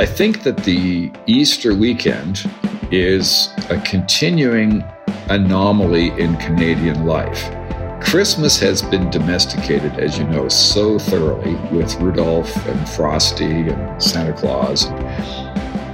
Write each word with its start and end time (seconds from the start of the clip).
I 0.00 0.06
think 0.06 0.44
that 0.44 0.56
the 0.56 1.12
Easter 1.26 1.74
weekend 1.74 2.50
is 2.90 3.50
a 3.68 3.78
continuing 3.84 4.82
anomaly 5.28 6.18
in 6.18 6.38
Canadian 6.38 7.04
life. 7.04 7.50
Christmas 8.02 8.58
has 8.60 8.80
been 8.80 9.10
domesticated, 9.10 9.92
as 9.98 10.16
you 10.16 10.24
know, 10.24 10.48
so 10.48 10.98
thoroughly 10.98 11.54
with 11.70 11.94
Rudolph 11.96 12.56
and 12.66 12.88
Frosty 12.88 13.44
and 13.44 14.02
Santa 14.02 14.32
Claus. 14.32 14.86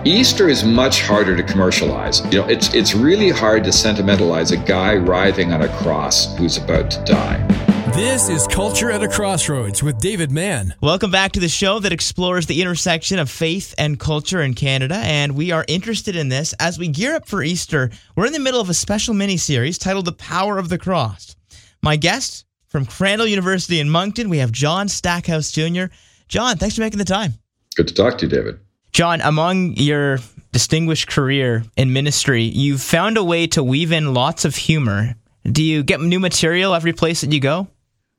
Easter 0.06 0.48
is 0.48 0.62
much 0.62 1.02
harder 1.02 1.36
to 1.36 1.42
commercialize. 1.42 2.24
You 2.26 2.42
know, 2.42 2.46
it's 2.46 2.72
it's 2.74 2.94
really 2.94 3.30
hard 3.30 3.64
to 3.64 3.72
sentimentalize 3.72 4.52
a 4.52 4.56
guy 4.56 4.94
writhing 4.94 5.52
on 5.52 5.62
a 5.62 5.78
cross 5.78 6.32
who's 6.36 6.58
about 6.58 6.92
to 6.92 7.02
die. 7.02 7.65
This 7.96 8.28
is 8.28 8.46
Culture 8.46 8.90
at 8.90 9.02
a 9.02 9.08
Crossroads 9.08 9.82
with 9.82 9.98
David 9.98 10.30
Mann. 10.30 10.74
Welcome 10.82 11.10
back 11.10 11.32
to 11.32 11.40
the 11.40 11.48
show 11.48 11.78
that 11.78 11.94
explores 11.94 12.44
the 12.44 12.60
intersection 12.60 13.18
of 13.18 13.30
faith 13.30 13.74
and 13.78 13.98
culture 13.98 14.42
in 14.42 14.52
Canada. 14.52 14.96
And 14.96 15.34
we 15.34 15.50
are 15.50 15.64
interested 15.66 16.14
in 16.14 16.28
this 16.28 16.52
as 16.60 16.78
we 16.78 16.88
gear 16.88 17.16
up 17.16 17.26
for 17.26 17.42
Easter. 17.42 17.88
We're 18.14 18.26
in 18.26 18.34
the 18.34 18.38
middle 18.38 18.60
of 18.60 18.68
a 18.68 18.74
special 18.74 19.14
mini 19.14 19.38
series 19.38 19.78
titled 19.78 20.04
The 20.04 20.12
Power 20.12 20.58
of 20.58 20.68
the 20.68 20.76
Cross. 20.76 21.36
My 21.82 21.96
guest 21.96 22.44
from 22.68 22.84
Crandall 22.84 23.28
University 23.28 23.80
in 23.80 23.88
Moncton, 23.88 24.28
we 24.28 24.38
have 24.38 24.52
John 24.52 24.88
Stackhouse 24.88 25.50
Jr. 25.50 25.84
John, 26.28 26.58
thanks 26.58 26.76
for 26.76 26.82
making 26.82 26.98
the 26.98 27.06
time. 27.06 27.32
Good 27.76 27.88
to 27.88 27.94
talk 27.94 28.18
to 28.18 28.26
you, 28.26 28.30
David. 28.30 28.60
John, 28.92 29.22
among 29.22 29.72
your 29.78 30.18
distinguished 30.52 31.08
career 31.08 31.64
in 31.78 31.94
ministry, 31.94 32.42
you've 32.42 32.82
found 32.82 33.16
a 33.16 33.24
way 33.24 33.46
to 33.46 33.64
weave 33.64 33.90
in 33.90 34.12
lots 34.12 34.44
of 34.44 34.54
humor. 34.54 35.14
Do 35.50 35.62
you 35.62 35.82
get 35.82 36.02
new 36.02 36.20
material 36.20 36.74
every 36.74 36.92
place 36.92 37.22
that 37.22 37.32
you 37.32 37.40
go? 37.40 37.68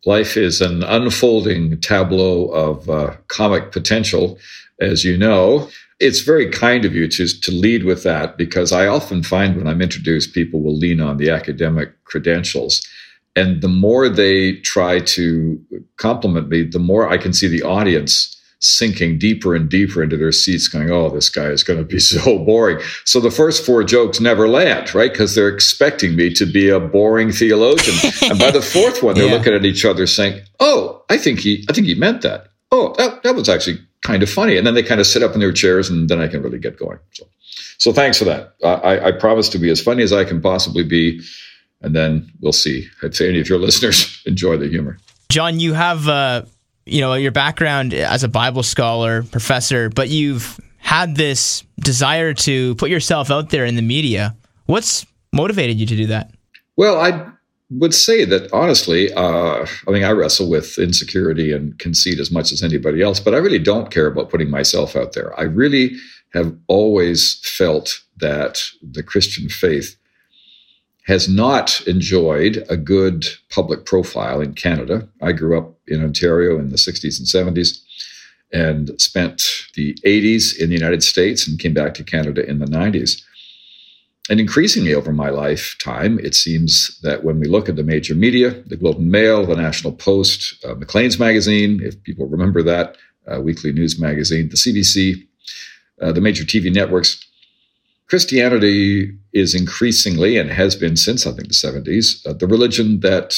Life 0.07 0.37
is 0.37 0.61
an 0.61 0.83
unfolding 0.83 1.81
tableau 1.81 2.45
of 2.51 2.89
uh, 2.89 3.17
comic 3.27 3.73
potential, 3.73 4.39
as 4.79 5.03
you 5.03 5.17
know. 5.17 5.67
It's 5.99 6.21
very 6.21 6.49
kind 6.49 6.85
of 6.85 6.95
you 6.95 7.09
to, 7.09 7.27
to 7.41 7.51
lead 7.51 7.83
with 7.83 8.03
that 8.03 8.37
because 8.37 8.71
I 8.71 8.87
often 8.87 9.21
find 9.21 9.57
when 9.57 9.67
I'm 9.67 9.81
introduced, 9.81 10.33
people 10.33 10.61
will 10.61 10.77
lean 10.77 11.01
on 11.01 11.17
the 11.17 11.29
academic 11.29 12.05
credentials. 12.05 12.87
And 13.35 13.61
the 13.61 13.67
more 13.67 14.07
they 14.07 14.53
try 14.61 15.01
to 15.01 15.61
compliment 15.97 16.47
me, 16.47 16.63
the 16.63 16.79
more 16.79 17.09
I 17.09 17.17
can 17.17 17.33
see 17.33 17.49
the 17.49 17.63
audience 17.63 18.36
sinking 18.59 19.19
deeper 19.19 19.55
and 19.55 19.69
deeper 19.69 20.01
into 20.03 20.17
their 20.17 20.31
seats, 20.31 20.67
going, 20.67 20.89
Oh, 20.89 21.09
this 21.09 21.29
guy 21.29 21.45
is 21.45 21.63
going 21.63 21.79
to 21.79 21.85
be 21.85 21.99
so 21.99 22.39
boring. 22.39 22.79
So 23.05 23.19
the 23.19 23.31
first 23.31 23.65
four 23.65 23.83
jokes 23.83 24.19
never 24.19 24.47
land, 24.47 24.93
right? 24.93 25.11
Because 25.11 25.35
they're 25.35 25.49
expecting 25.49 26.15
me 26.15 26.33
to 26.33 26.45
be 26.45 26.69
a 26.69 26.79
boring 26.79 27.31
theologian. 27.31 27.97
and 28.29 28.39
by 28.39 28.51
the 28.51 28.61
fourth 28.61 29.03
one, 29.03 29.15
they're 29.15 29.27
yeah. 29.27 29.33
looking 29.33 29.53
at 29.53 29.65
each 29.65 29.85
other 29.85 30.07
saying, 30.07 30.41
Oh, 30.59 31.03
I 31.09 31.17
think 31.17 31.39
he, 31.39 31.65
I 31.69 31.73
think 31.73 31.87
he 31.87 31.95
meant 31.95 32.21
that. 32.21 32.47
Oh, 32.71 32.93
that, 32.97 33.23
that 33.23 33.35
was 33.35 33.47
actually 33.47 33.79
kind 34.01 34.23
of 34.23 34.29
funny. 34.29 34.57
And 34.57 34.67
then 34.67 34.73
they 34.73 34.83
kind 34.83 34.99
of 34.99 35.07
sit 35.07 35.23
up 35.23 35.33
in 35.33 35.39
their 35.39 35.53
chairs 35.53 35.89
and 35.89 36.09
then 36.09 36.19
I 36.19 36.27
can 36.27 36.41
really 36.41 36.59
get 36.59 36.77
going. 36.77 36.99
So, 37.13 37.25
so 37.77 37.93
thanks 37.93 38.17
for 38.17 38.25
that. 38.25 38.55
I, 38.63 39.07
I 39.07 39.11
promise 39.11 39.49
to 39.49 39.59
be 39.59 39.69
as 39.69 39.81
funny 39.81 40.03
as 40.03 40.11
I 40.11 40.25
can 40.25 40.41
possibly 40.41 40.83
be 40.83 41.21
and 41.81 41.95
then 41.95 42.31
we'll 42.41 42.53
see 42.53 42.87
I'd 43.03 43.15
say 43.15 43.29
any 43.29 43.39
of 43.39 43.49
your 43.49 43.59
listeners 43.67 44.21
enjoy 44.25 44.57
the 44.57 44.67
humor. 44.67 44.97
John, 45.29 45.59
you 45.59 45.73
have 45.73 46.07
uh, 46.07 46.43
you 46.87 47.01
know 47.01 47.13
your 47.13 47.31
background 47.31 47.93
as 47.93 48.23
a 48.23 48.27
Bible 48.27 48.63
scholar, 48.63 49.23
professor, 49.23 49.89
but 49.89 50.09
you've 50.09 50.59
had 50.77 51.15
this 51.15 51.63
desire 51.79 52.33
to 52.33 52.75
put 52.75 52.89
yourself 52.89 53.29
out 53.29 53.49
there 53.49 53.65
in 53.65 53.75
the 53.75 53.81
media. 53.81 54.35
What's 54.65 55.05
motivated 55.33 55.79
you 55.79 55.85
to 55.85 55.95
do 55.95 56.07
that? 56.07 56.31
Well, 56.77 56.99
I 56.99 57.29
would 57.69 57.93
say 57.93 58.23
that 58.25 58.51
honestly, 58.53 59.11
uh, 59.13 59.65
I 59.87 59.91
mean, 59.91 60.03
I 60.03 60.11
wrestle 60.11 60.49
with 60.49 60.77
insecurity 60.77 61.51
and 61.51 61.77
conceit 61.79 62.19
as 62.19 62.31
much 62.31 62.51
as 62.51 62.63
anybody 62.63 63.01
else, 63.01 63.19
but 63.19 63.33
I 63.33 63.37
really 63.37 63.59
don't 63.59 63.91
care 63.91 64.07
about 64.07 64.29
putting 64.29 64.49
myself 64.49 64.95
out 64.95 65.13
there. 65.13 65.37
I 65.39 65.43
really 65.43 65.97
have 66.33 66.55
always 66.67 67.39
felt 67.43 68.01
that 68.17 68.61
the 68.81 69.03
Christian 69.03 69.49
faith 69.49 69.97
has 71.07 71.29
not 71.29 71.79
enjoyed 71.87 72.65
a 72.69 72.75
good 72.75 73.25
public 73.49 73.85
profile 73.85 74.41
in 74.41 74.53
Canada. 74.53 75.07
I 75.21 75.31
grew 75.31 75.57
up 75.57 75.73
in 75.87 76.03
Ontario 76.03 76.59
in 76.59 76.69
the 76.69 76.75
60s 76.75 77.17
and 77.17 77.55
70s 77.57 77.81
and 78.51 78.91
spent 78.99 79.43
the 79.75 79.93
80s 80.05 80.57
in 80.57 80.69
the 80.69 80.75
United 80.75 81.03
States 81.03 81.47
and 81.47 81.59
came 81.59 81.73
back 81.73 81.93
to 81.93 82.03
Canada 82.03 82.45
in 82.45 82.59
the 82.59 82.65
90s. 82.65 83.21
And 84.29 84.41
increasingly 84.41 84.93
over 84.93 85.13
my 85.13 85.29
lifetime, 85.29 86.19
it 86.19 86.35
seems 86.35 86.99
that 87.03 87.23
when 87.23 87.39
we 87.39 87.47
look 87.47 87.69
at 87.69 87.77
the 87.77 87.83
major 87.83 88.13
media, 88.13 88.51
the 88.67 88.75
Globe 88.75 88.97
and 88.97 89.09
Mail, 89.09 89.45
the 89.45 89.55
National 89.55 89.93
Post, 89.93 90.65
uh, 90.65 90.75
Maclean's 90.75 91.17
Magazine, 91.17 91.79
if 91.81 92.01
people 92.03 92.27
remember 92.27 92.61
that, 92.63 92.97
uh, 93.31 93.39
weekly 93.39 93.71
news 93.71 93.97
magazine, 93.97 94.49
the 94.49 94.57
CBC, 94.57 95.25
uh, 96.01 96.11
the 96.11 96.21
major 96.21 96.43
TV 96.43 96.73
networks, 96.73 97.25
Christianity 98.09 99.13
is 99.33 99.53
increasingly, 99.53 100.37
and 100.37 100.49
has 100.49 100.75
been 100.75 100.95
since 100.95 101.27
I 101.27 101.31
think 101.31 101.49
the 101.49 101.53
70s, 101.53 102.25
uh, 102.25 102.33
the 102.33 102.47
religion 102.47 103.01
that 103.01 103.35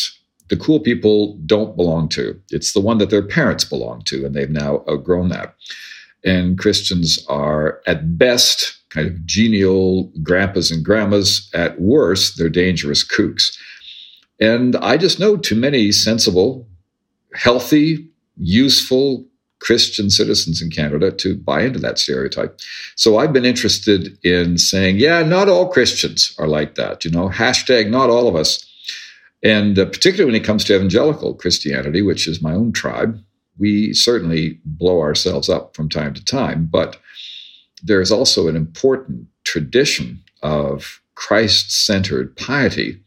the 0.50 0.58
cool 0.58 0.80
people 0.80 1.38
don't 1.46 1.76
belong 1.76 2.10
to. 2.10 2.40
It's 2.50 2.74
the 2.74 2.80
one 2.80 2.98
that 3.00 3.10
their 3.10 3.26
parents 3.26 3.64
belong 3.64 4.04
to, 4.06 4.26
and 4.26 4.36
they've 4.36 4.50
now 4.50 4.84
outgrown 4.90 5.30
that. 5.30 5.56
And 6.24 6.58
Christians 6.58 7.24
are, 7.28 7.82
at 7.88 8.18
best, 8.18 8.78
kind 8.90 9.08
of 9.08 9.26
genial 9.26 10.12
grandpas 10.22 10.72
and 10.72 10.84
grandmas. 10.84 11.50
At 11.54 11.80
worst, 11.80 12.38
they're 12.38 12.50
dangerous 12.50 13.06
kooks. 13.06 13.58
And 14.40 14.76
I 14.78 14.98
just 14.98 15.20
know 15.20 15.38
too 15.38 15.56
many 15.56 15.92
sensible, 15.92 16.68
healthy, 17.34 18.10
useful, 18.38 19.26
Christian 19.60 20.10
citizens 20.10 20.62
in 20.62 20.70
Canada 20.70 21.12
to 21.12 21.36
buy 21.36 21.62
into 21.62 21.80
that 21.80 22.00
stereotype. 22.00 22.60
So 22.96 23.18
I've 23.18 23.34
been 23.34 23.46
interested 23.46 24.18
in 24.24 24.58
saying, 24.58 24.98
yeah, 24.98 25.22
not 25.24 25.50
all 25.50 25.68
Christians 25.70 26.34
are 26.40 26.48
like 26.48 26.76
that. 26.76 27.04
You 27.04 27.12
know, 27.12 27.30
hashtag 27.30 27.90
not 27.90 28.10
all 28.10 28.28
of 28.28 28.36
us. 28.36 28.66
And 29.44 29.78
uh, 29.78 29.86
particularly 29.86 30.32
when 30.32 30.42
it 30.42 30.46
comes 30.46 30.64
to 30.66 30.76
evangelical 30.76 31.34
Christianity, 31.34 32.02
which 32.02 32.28
is 32.28 32.42
my 32.42 32.54
own 32.54 32.72
tribe, 32.72 33.22
we 33.58 33.94
certainly 33.94 34.60
blow 34.66 35.02
ourselves 35.02 35.50
up 35.50 35.76
from 35.76 35.90
time 35.90 36.14
to 36.14 36.24
time. 36.24 36.66
But 36.66 36.98
there's 37.84 38.12
also 38.12 38.48
an 38.48 38.56
important 38.56 39.28
tradition 39.44 40.24
of 40.42 41.02
Christ 41.16 41.86
centered 41.86 42.36
piety, 42.38 43.02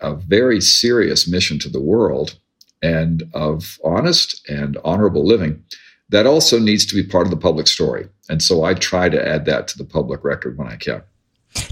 a 0.00 0.14
very 0.14 0.60
serious 0.60 1.28
mission 1.28 1.58
to 1.60 1.68
the 1.68 1.80
world, 1.80 2.38
and 2.80 3.24
of 3.34 3.78
honest 3.82 4.48
and 4.48 4.78
honorable 4.84 5.26
living 5.26 5.62
that 6.10 6.26
also 6.26 6.58
needs 6.58 6.86
to 6.86 6.94
be 6.94 7.02
part 7.02 7.26
of 7.26 7.30
the 7.30 7.36
public 7.36 7.66
story. 7.66 8.08
And 8.28 8.42
so 8.42 8.64
I 8.64 8.74
try 8.74 9.08
to 9.08 9.28
add 9.28 9.44
that 9.46 9.68
to 9.68 9.78
the 9.78 9.84
public 9.84 10.24
record 10.24 10.56
when 10.56 10.68
I 10.68 10.76
can. 10.76 11.02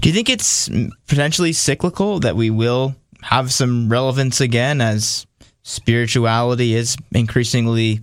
Do 0.01 0.09
you 0.09 0.13
think 0.13 0.29
it's 0.29 0.69
potentially 1.07 1.53
cyclical 1.53 2.19
that 2.19 2.35
we 2.35 2.49
will 2.49 2.95
have 3.21 3.51
some 3.51 3.89
relevance 3.89 4.41
again 4.41 4.81
as 4.81 5.25
spirituality 5.63 6.73
is 6.73 6.97
increasingly 7.11 8.01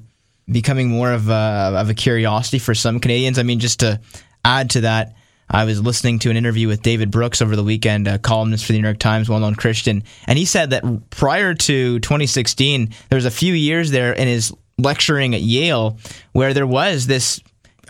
becoming 0.51 0.89
more 0.89 1.13
of 1.13 1.29
a, 1.29 1.73
of 1.77 1.91
a 1.91 1.95
curiosity 1.95 2.59
for 2.59 2.75
some 2.75 3.01
Canadians? 3.01 3.39
I 3.39 3.43
mean, 3.43 3.61
just 3.61 3.81
to 3.81 4.01
add 4.45 4.71
to 4.71 4.83
that, 4.83 5.15
I 5.49 5.65
was 5.65 5.81
listening 5.81 6.21
to 6.21 6.31
an 6.31 6.37
interview 6.37 6.69
with 6.69 6.83
David 6.83 7.11
Brooks 7.11 7.43
over 7.43 7.55
the 7.55 7.63
weekend, 7.63 8.09
a 8.09 8.19
columnist 8.19 8.65
for 8.65 8.73
the 8.73 8.79
New 8.79 8.87
York 8.87 8.99
Times, 8.99 9.29
well 9.29 9.41
known 9.41 9.55
Christian, 9.55 10.03
and 10.27 10.39
he 10.39 10.47
said 10.47 10.71
that 10.71 11.11
prior 11.11 11.55
to 11.55 11.99
2016, 12.01 12.95
there 13.11 13.17
was 13.17 13.27
a 13.27 13.31
few 13.31 13.53
years 13.53 13.91
there 13.91 14.13
in 14.13 14.27
his 14.27 14.55
lecturing 14.79 15.35
at 15.35 15.43
Yale 15.43 15.99
where 16.33 16.55
there 16.55 16.67
was 16.67 17.07
this 17.07 17.41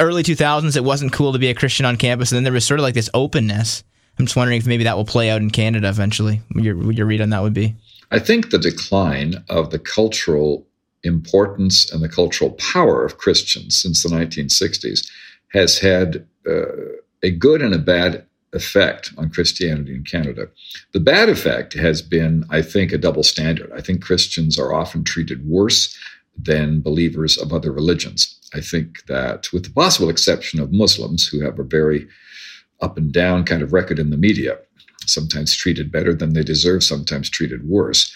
early 0.00 0.22
2000s 0.22 0.76
it 0.76 0.84
wasn't 0.84 1.12
cool 1.12 1.32
to 1.32 1.38
be 1.38 1.48
a 1.48 1.54
Christian 1.54 1.86
on 1.86 1.96
campus 1.96 2.30
and 2.30 2.36
then 2.36 2.44
there 2.44 2.52
was 2.52 2.66
sort 2.66 2.80
of 2.80 2.84
like 2.84 2.94
this 2.94 3.10
openness. 3.14 3.84
I'm 4.18 4.26
just 4.26 4.36
wondering 4.36 4.58
if 4.58 4.66
maybe 4.66 4.84
that 4.84 4.96
will 4.96 5.04
play 5.04 5.30
out 5.30 5.40
in 5.40 5.50
Canada 5.50 5.88
eventually. 5.88 6.40
Your 6.54 6.92
your 6.92 7.06
read 7.06 7.20
on 7.20 7.30
that 7.30 7.42
would 7.42 7.54
be? 7.54 7.74
I 8.10 8.18
think 8.18 8.50
the 8.50 8.58
decline 8.58 9.44
of 9.48 9.70
the 9.70 9.78
cultural 9.78 10.66
importance 11.02 11.90
and 11.92 12.02
the 12.02 12.08
cultural 12.08 12.52
power 12.52 13.04
of 13.04 13.18
Christians 13.18 13.76
since 13.76 14.02
the 14.02 14.08
1960s 14.08 15.06
has 15.52 15.78
had 15.78 16.26
uh, 16.46 16.62
a 17.22 17.30
good 17.30 17.62
and 17.62 17.74
a 17.74 17.78
bad 17.78 18.24
effect 18.52 19.12
on 19.18 19.30
Christianity 19.30 19.94
in 19.94 20.04
Canada. 20.04 20.48
The 20.92 21.00
bad 21.00 21.28
effect 21.28 21.74
has 21.74 22.02
been, 22.02 22.44
I 22.50 22.62
think, 22.62 22.92
a 22.92 22.98
double 22.98 23.24
standard. 23.24 23.70
I 23.72 23.80
think 23.80 24.02
Christians 24.02 24.58
are 24.58 24.72
often 24.72 25.02
treated 25.02 25.46
worse 25.46 25.96
than 26.36 26.80
believers 26.80 27.38
of 27.38 27.52
other 27.52 27.72
religions. 27.72 28.38
I 28.54 28.60
think 28.60 29.04
that, 29.06 29.52
with 29.52 29.64
the 29.64 29.70
possible 29.70 30.08
exception 30.08 30.60
of 30.60 30.72
Muslims, 30.72 31.26
who 31.26 31.40
have 31.40 31.58
a 31.58 31.64
very 31.64 32.06
up 32.80 32.96
and 32.98 33.12
down 33.12 33.44
kind 33.44 33.62
of 33.62 33.72
record 33.72 33.98
in 33.98 34.10
the 34.10 34.16
media, 34.16 34.58
sometimes 35.06 35.54
treated 35.54 35.92
better 35.92 36.14
than 36.14 36.32
they 36.32 36.42
deserve, 36.42 36.82
sometimes 36.82 37.30
treated 37.30 37.68
worse. 37.68 38.14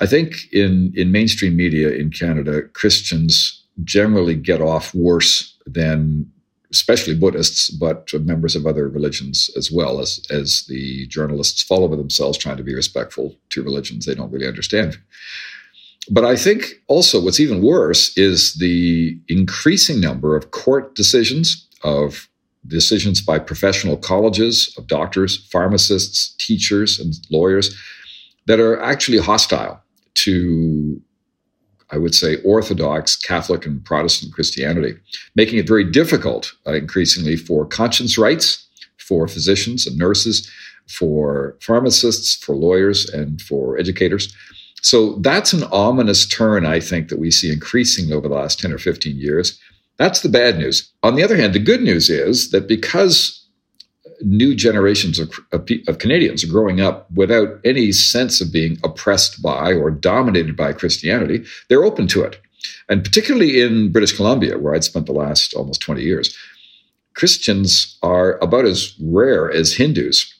I 0.00 0.06
think 0.06 0.52
in, 0.52 0.92
in 0.94 1.12
mainstream 1.12 1.56
media 1.56 1.90
in 1.90 2.10
Canada, 2.10 2.62
Christians 2.62 3.64
generally 3.84 4.34
get 4.34 4.60
off 4.60 4.94
worse 4.94 5.56
than 5.66 6.30
especially 6.72 7.14
Buddhists, 7.14 7.70
but 7.70 8.12
members 8.24 8.56
of 8.56 8.66
other 8.66 8.88
religions 8.88 9.50
as 9.56 9.70
well, 9.70 10.00
as, 10.00 10.20
as 10.30 10.64
the 10.68 11.06
journalists 11.06 11.62
fall 11.62 11.84
over 11.84 11.96
themselves 11.96 12.36
trying 12.36 12.56
to 12.56 12.64
be 12.64 12.74
respectful 12.74 13.36
to 13.50 13.62
religions 13.62 14.04
they 14.04 14.14
don't 14.14 14.32
really 14.32 14.48
understand. 14.48 14.98
But 16.10 16.24
I 16.24 16.36
think 16.36 16.74
also 16.86 17.20
what's 17.20 17.40
even 17.40 17.62
worse 17.62 18.16
is 18.16 18.54
the 18.54 19.18
increasing 19.28 20.00
number 20.00 20.36
of 20.36 20.50
court 20.50 20.94
decisions, 20.94 21.66
of 21.82 22.28
decisions 22.66 23.20
by 23.20 23.38
professional 23.38 23.96
colleges 23.96 24.74
of 24.76 24.86
doctors, 24.86 25.46
pharmacists, 25.50 26.34
teachers, 26.38 26.98
and 26.98 27.14
lawyers 27.30 27.76
that 28.46 28.60
are 28.60 28.80
actually 28.80 29.18
hostile 29.18 29.82
to, 30.14 31.00
I 31.90 31.98
would 31.98 32.14
say, 32.14 32.36
Orthodox 32.42 33.16
Catholic 33.16 33.66
and 33.66 33.84
Protestant 33.84 34.32
Christianity, 34.32 34.94
making 35.34 35.58
it 35.58 35.66
very 35.66 35.84
difficult 35.84 36.52
uh, 36.66 36.72
increasingly 36.74 37.36
for 37.36 37.66
conscience 37.66 38.16
rights 38.16 38.66
for 38.98 39.28
physicians 39.28 39.86
and 39.86 39.96
nurses, 39.96 40.50
for 40.88 41.56
pharmacists, 41.60 42.34
for 42.36 42.54
lawyers, 42.54 43.08
and 43.08 43.40
for 43.40 43.78
educators. 43.78 44.34
So 44.86 45.16
that's 45.16 45.52
an 45.52 45.64
ominous 45.72 46.24
turn, 46.24 46.64
I 46.64 46.78
think, 46.78 47.08
that 47.08 47.18
we 47.18 47.32
see 47.32 47.52
increasing 47.52 48.12
over 48.12 48.28
the 48.28 48.36
last 48.36 48.60
10 48.60 48.72
or 48.72 48.78
15 48.78 49.16
years. 49.18 49.58
That's 49.96 50.20
the 50.20 50.28
bad 50.28 50.58
news. 50.58 50.92
On 51.02 51.16
the 51.16 51.24
other 51.24 51.36
hand, 51.36 51.54
the 51.54 51.58
good 51.58 51.82
news 51.82 52.08
is 52.08 52.52
that 52.52 52.68
because 52.68 53.44
new 54.20 54.54
generations 54.54 55.18
of, 55.18 55.32
of, 55.50 55.68
of, 55.88 55.98
Canadians 55.98 56.44
are 56.44 56.52
growing 56.52 56.80
up 56.80 57.10
without 57.10 57.58
any 57.64 57.90
sense 57.90 58.40
of 58.40 58.52
being 58.52 58.78
oppressed 58.84 59.42
by 59.42 59.72
or 59.72 59.90
dominated 59.90 60.56
by 60.56 60.72
Christianity, 60.72 61.44
they're 61.68 61.82
open 61.82 62.06
to 62.06 62.22
it. 62.22 62.40
And 62.88 63.02
particularly 63.02 63.60
in 63.60 63.90
British 63.90 64.14
Columbia, 64.14 64.56
where 64.56 64.72
I'd 64.72 64.84
spent 64.84 65.06
the 65.06 65.12
last 65.12 65.52
almost 65.54 65.80
20 65.80 66.00
years, 66.00 66.36
Christians 67.14 67.98
are 68.04 68.38
about 68.38 68.66
as 68.66 68.94
rare 69.02 69.50
as 69.50 69.74
Hindus. 69.74 70.32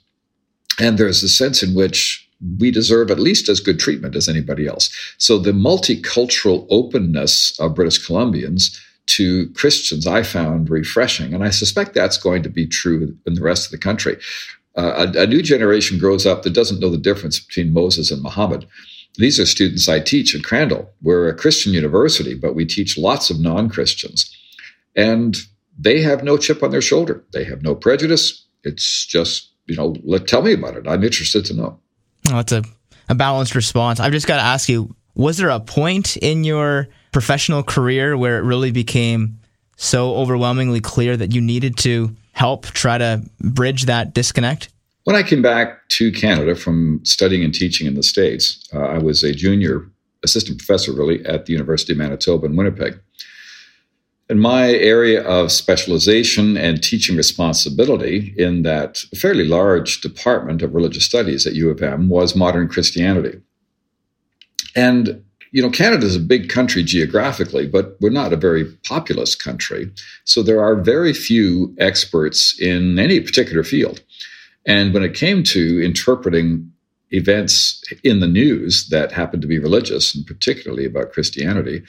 And 0.79 0.99
there's 0.99 1.25
a 1.25 1.29
sense 1.29 1.65
in 1.65 1.75
which 1.75 2.26
we 2.59 2.71
deserve 2.71 3.11
at 3.11 3.19
least 3.19 3.49
as 3.49 3.61
good 3.61 3.81
treatment 3.81 4.15
as 4.15 4.29
anybody 4.29 4.67
else. 4.67 4.91
So 5.19 5.39
the 5.39 5.53
multicultural 5.53 6.67
openness 6.71 7.59
of 7.59 7.75
British 7.75 8.07
Columbians 8.07 8.79
to 9.07 9.49
Christians, 9.51 10.07
I 10.07 10.23
found 10.23 10.69
refreshing. 10.69 11.33
And 11.33 11.45
I 11.45 11.51
suspect 11.51 11.95
that's 11.95 12.19
going 12.19 12.43
to 12.43 12.49
be 12.49 12.67
true 12.67 13.17
in 13.27 13.35
the 13.35 13.43
rest 13.43 13.67
of 13.67 13.71
the 13.71 13.79
country. 13.79 14.17
Uh, 14.77 15.07
a, 15.15 15.23
a, 15.23 15.27
new 15.27 15.41
generation 15.41 15.99
grows 15.99 16.27
up 16.27 16.43
that 16.43 16.53
doesn't 16.53 16.81
know 16.81 16.91
the 16.91 16.99
difference 16.99 17.41
between 17.41 17.73
Moses 17.73 18.11
and 18.11 18.23
Muhammad. 18.23 18.67
These 19.17 19.41
are 19.41 19.47
students 19.47 19.89
I 19.89 20.01
teach 20.01 20.35
at 20.35 20.45
Crandall. 20.45 20.91
We're 21.01 21.29
a 21.29 21.35
Christian 21.35 21.73
university, 21.73 22.35
but 22.35 22.55
we 22.55 22.67
teach 22.67 22.99
lots 22.99 23.31
of 23.31 23.41
non 23.41 23.71
Christians. 23.71 24.31
And 24.95 25.37
they 25.79 26.03
have 26.03 26.23
no 26.23 26.37
chip 26.37 26.63
on 26.63 26.71
their 26.71 26.83
shoulder. 26.83 27.25
They 27.33 27.45
have 27.45 27.63
no 27.63 27.75
prejudice. 27.75 28.45
It's 28.65 29.07
just, 29.07 29.51
you 29.67 29.77
know, 29.77 29.95
let, 30.05 30.27
tell 30.27 30.43
me 30.43 30.53
about 30.53 30.77
it. 30.77 30.87
I'm 30.87 31.05
interested 31.05 31.45
to 31.47 31.55
know. 31.55 31.81
Oh, 32.29 32.37
that's 32.37 32.53
a, 32.53 32.65
a 33.09 33.15
balanced 33.15 33.55
response. 33.55 34.01
I've 34.01 34.13
just 34.13 34.27
got 34.27 34.37
to 34.37 34.43
ask 34.43 34.69
you 34.69 34.95
was 35.15 35.39
there 35.39 35.49
a 35.49 35.61
point 35.61 36.17
in 36.19 36.45
your 36.45 36.89
professional 37.11 37.63
career 37.63 38.17
where 38.17 38.39
it 38.39 38.43
really 38.43 38.71
became 38.71 39.39
so 39.77 40.15
overwhelmingly 40.15 40.81
clear 40.81 41.17
that 41.17 41.35
you 41.35 41.41
needed 41.41 41.79
to 41.79 42.15
help 42.33 42.67
try 42.67 42.99
to 42.99 43.23
bridge 43.41 43.87
that 43.87 44.13
disconnect? 44.13 44.69
When 45.05 45.17
I 45.17 45.23
came 45.23 45.41
back 45.41 45.89
to 45.91 46.13
Canada 46.13 46.55
from 46.55 47.01
studying 47.05 47.43
and 47.45 47.55
teaching 47.55 47.87
in 47.87 47.95
the 47.95 48.03
States, 48.03 48.69
uh, 48.75 48.81
I 48.81 48.99
was 48.99 49.23
a 49.23 49.33
junior 49.33 49.89
assistant 50.23 50.59
professor, 50.59 50.93
really, 50.93 51.25
at 51.25 51.47
the 51.47 51.53
University 51.53 51.93
of 51.93 51.99
Manitoba 51.99 52.47
in 52.47 52.57
Winnipeg. 52.57 52.99
And 54.29 54.41
my 54.41 54.71
area 54.71 55.23
of 55.23 55.53
specialization 55.53 56.57
and 56.57 56.83
teaching 56.83 57.17
responsibility 57.17 58.35
in 58.37 58.63
that 58.63 58.99
fairly 59.17 59.45
large 59.45 60.01
department 60.01 60.63
of 60.63 60.75
religious 60.75 61.05
studies 61.05 61.47
at 61.47 61.55
U 61.55 61.71
of 61.71 61.81
M 61.81 62.09
was 62.09 62.35
modern 62.35 62.69
Christianity. 62.69 63.41
And 64.75 65.23
you 65.53 65.63
know, 65.63 65.71
Canada 65.71 66.05
is 66.05 66.17
a 66.17 66.21
big 66.21 66.51
country 66.51 66.83
geographically, 66.83 67.67
but 67.67 67.97
we're 68.01 68.11
not 68.11 68.33
a 68.33 68.37
very 68.37 68.65
populous 68.87 69.35
country. 69.35 69.91
So 70.25 70.43
there 70.43 70.63
are 70.63 70.75
very 70.75 71.15
few 71.15 71.75
experts 71.79 72.61
in 72.61 72.99
any 72.99 73.21
particular 73.21 73.63
field. 73.63 74.03
And 74.67 74.93
when 74.93 75.03
it 75.03 75.15
came 75.15 75.43
to 75.45 75.83
interpreting 75.83 76.71
events 77.11 77.83
in 78.03 78.21
the 78.21 78.27
news 78.27 78.89
that 78.89 79.13
happened 79.13 79.41
to 79.43 79.49
be 79.49 79.59
religious, 79.59 80.15
and 80.15 80.27
particularly 80.27 80.85
about 80.85 81.13
Christianity, 81.13 81.85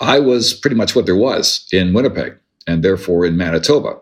I 0.00 0.18
was 0.18 0.54
pretty 0.54 0.76
much 0.76 0.94
what 0.94 1.06
there 1.06 1.16
was 1.16 1.66
in 1.72 1.92
Winnipeg 1.92 2.36
and 2.66 2.82
therefore 2.82 3.24
in 3.24 3.36
Manitoba. 3.36 3.98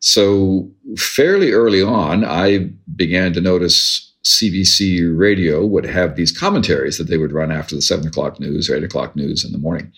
So 0.00 0.70
fairly 0.96 1.52
early 1.52 1.82
on, 1.82 2.24
I 2.24 2.70
began 2.94 3.32
to 3.32 3.40
notice 3.40 4.12
CBC 4.24 5.18
radio 5.18 5.64
would 5.64 5.86
have 5.86 6.16
these 6.16 6.36
commentaries 6.36 6.98
that 6.98 7.04
they 7.04 7.18
would 7.18 7.32
run 7.32 7.50
after 7.50 7.74
the 7.74 7.82
seven 7.82 8.06
o'clock 8.06 8.38
news 8.38 8.68
or 8.68 8.76
eight 8.76 8.84
o'clock 8.84 9.16
news 9.16 9.44
in 9.44 9.52
the 9.52 9.58
morning. 9.58 9.92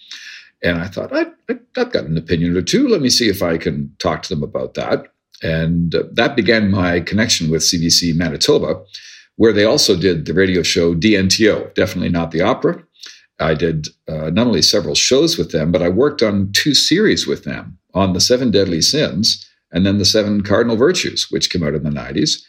And 0.62 0.78
I 0.78 0.88
thought, 0.88 1.14
I, 1.14 1.26
have 1.76 1.92
got 1.92 2.04
an 2.04 2.16
opinion 2.16 2.56
or 2.56 2.62
two. 2.62 2.86
Let 2.86 3.00
me 3.00 3.10
see 3.10 3.28
if 3.28 3.42
I 3.42 3.58
can 3.58 3.94
talk 3.98 4.22
to 4.22 4.28
them 4.28 4.42
about 4.42 4.74
that. 4.74 5.06
And 5.42 5.94
uh, 5.94 6.04
that 6.12 6.36
began 6.36 6.70
my 6.70 7.00
connection 7.00 7.50
with 7.50 7.62
CBC 7.62 8.14
Manitoba, 8.14 8.82
where 9.36 9.54
they 9.54 9.64
also 9.64 9.96
did 9.96 10.26
the 10.26 10.34
radio 10.34 10.62
show 10.62 10.94
DNTO, 10.94 11.74
definitely 11.74 12.10
not 12.10 12.30
the 12.30 12.42
opera. 12.42 12.84
I 13.40 13.54
did 13.54 13.88
uh, 14.08 14.30
not 14.30 14.46
only 14.46 14.62
several 14.62 14.94
shows 14.94 15.38
with 15.38 15.50
them, 15.50 15.72
but 15.72 15.82
I 15.82 15.88
worked 15.88 16.22
on 16.22 16.52
two 16.52 16.74
series 16.74 17.26
with 17.26 17.44
them 17.44 17.78
on 17.94 18.12
the 18.12 18.20
seven 18.20 18.50
deadly 18.50 18.82
sins 18.82 19.46
and 19.72 19.86
then 19.86 19.98
the 19.98 20.04
seven 20.04 20.42
cardinal 20.42 20.76
virtues, 20.76 21.28
which 21.30 21.50
came 21.50 21.62
out 21.62 21.74
in 21.74 21.82
the 21.82 21.90
90s. 21.90 22.42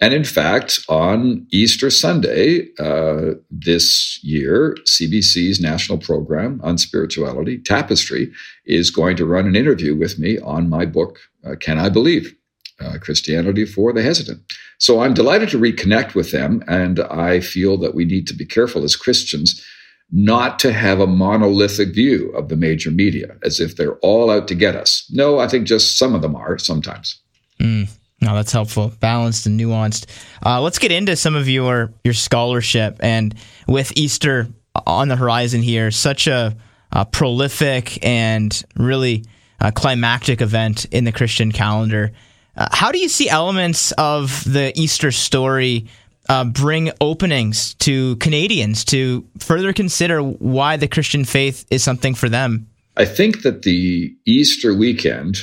And 0.00 0.12
in 0.12 0.24
fact, 0.24 0.80
on 0.88 1.46
Easter 1.52 1.88
Sunday 1.88 2.68
uh, 2.78 3.34
this 3.50 4.22
year, 4.24 4.76
CBC's 4.86 5.60
national 5.60 5.98
program 5.98 6.60
on 6.64 6.78
spirituality, 6.78 7.58
Tapestry, 7.58 8.32
is 8.66 8.90
going 8.90 9.16
to 9.16 9.26
run 9.26 9.46
an 9.46 9.56
interview 9.56 9.94
with 9.94 10.18
me 10.18 10.38
on 10.40 10.68
my 10.68 10.84
book, 10.84 11.20
uh, 11.46 11.54
Can 11.60 11.78
I 11.78 11.88
Believe? 11.88 12.34
Uh, 12.80 12.98
Christianity 12.98 13.64
for 13.64 13.92
the 13.92 14.02
Hesitant. 14.02 14.40
So 14.78 15.00
I'm 15.00 15.14
delighted 15.14 15.48
to 15.50 15.60
reconnect 15.60 16.16
with 16.16 16.32
them. 16.32 16.64
And 16.66 16.98
I 16.98 17.38
feel 17.38 17.76
that 17.78 17.94
we 17.94 18.04
need 18.04 18.26
to 18.26 18.34
be 18.34 18.44
careful 18.44 18.82
as 18.82 18.96
Christians 18.96 19.64
not 20.10 20.58
to 20.60 20.72
have 20.72 21.00
a 21.00 21.06
monolithic 21.06 21.94
view 21.94 22.30
of 22.30 22.48
the 22.48 22.56
major 22.56 22.90
media 22.90 23.36
as 23.42 23.60
if 23.60 23.76
they're 23.76 23.96
all 23.96 24.30
out 24.30 24.48
to 24.48 24.54
get 24.54 24.76
us. 24.76 25.08
No, 25.10 25.38
I 25.38 25.48
think 25.48 25.66
just 25.66 25.98
some 25.98 26.14
of 26.14 26.22
them 26.22 26.36
are 26.36 26.58
sometimes. 26.58 27.20
Mm. 27.60 27.88
No, 28.20 28.34
that's 28.34 28.52
helpful, 28.52 28.92
balanced 29.00 29.46
and 29.46 29.60
nuanced. 29.60 30.06
Uh, 30.44 30.60
let's 30.60 30.78
get 30.78 30.90
into 30.90 31.14
some 31.14 31.34
of 31.34 31.48
your 31.48 31.92
your 32.04 32.14
scholarship, 32.14 32.96
and 33.00 33.34
with 33.68 33.92
Easter 33.96 34.48
on 34.86 35.08
the 35.08 35.16
horizon 35.16 35.62
here, 35.62 35.90
such 35.90 36.26
a, 36.26 36.56
a 36.90 37.04
prolific 37.04 38.04
and 38.04 38.64
really 38.76 39.24
uh, 39.60 39.70
climactic 39.72 40.40
event 40.40 40.86
in 40.86 41.04
the 41.04 41.12
Christian 41.12 41.52
calendar. 41.52 42.12
Uh, 42.56 42.68
how 42.70 42.92
do 42.92 42.98
you 42.98 43.08
see 43.08 43.28
elements 43.28 43.92
of 43.92 44.44
the 44.50 44.72
Easter 44.74 45.10
story 45.10 45.86
uh, 46.28 46.44
bring 46.44 46.90
openings 47.00 47.74
to 47.74 48.16
Canadians 48.16 48.84
to 48.86 49.26
further 49.38 49.72
consider 49.72 50.20
why 50.22 50.76
the 50.76 50.88
Christian 50.88 51.24
faith 51.24 51.64
is 51.70 51.82
something 51.82 52.14
for 52.14 52.28
them? 52.28 52.68
I 52.96 53.04
think 53.04 53.42
that 53.42 53.62
the 53.62 54.14
Easter 54.24 54.74
weekend 54.74 55.38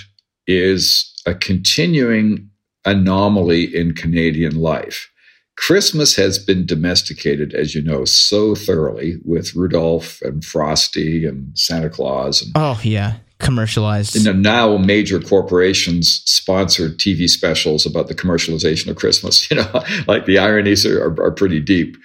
is 0.47 1.13
a 1.25 1.35
continuing 1.35 2.49
anomaly 2.85 3.75
in 3.75 3.93
Canadian 3.93 4.55
life. 4.55 5.09
Christmas 5.57 6.15
has 6.15 6.39
been 6.39 6.65
domesticated, 6.65 7.53
as 7.53 7.75
you 7.75 7.83
know, 7.83 8.05
so 8.05 8.55
thoroughly 8.55 9.17
with 9.23 9.53
Rudolph 9.53 10.21
and 10.21 10.43
Frosty 10.43 11.25
and 11.25 11.55
Santa 11.57 11.89
Claus. 11.89 12.41
And, 12.41 12.51
oh, 12.55 12.79
yeah. 12.83 13.17
Commercialized. 13.41 14.15
You 14.15 14.23
know, 14.23 14.33
now 14.33 14.77
major 14.77 15.19
corporations 15.19 16.21
sponsor 16.25 16.89
TV 16.89 17.27
specials 17.27 17.85
about 17.85 18.07
the 18.07 18.15
commercialization 18.15 18.87
of 18.87 18.95
Christmas. 18.95 19.41
You 19.51 19.57
know, 19.57 19.83
like 20.07 20.25
the 20.25 20.37
ironies 20.37 20.85
are, 20.85 21.03
are, 21.03 21.21
are 21.21 21.31
pretty 21.31 21.59
deep. 21.59 21.97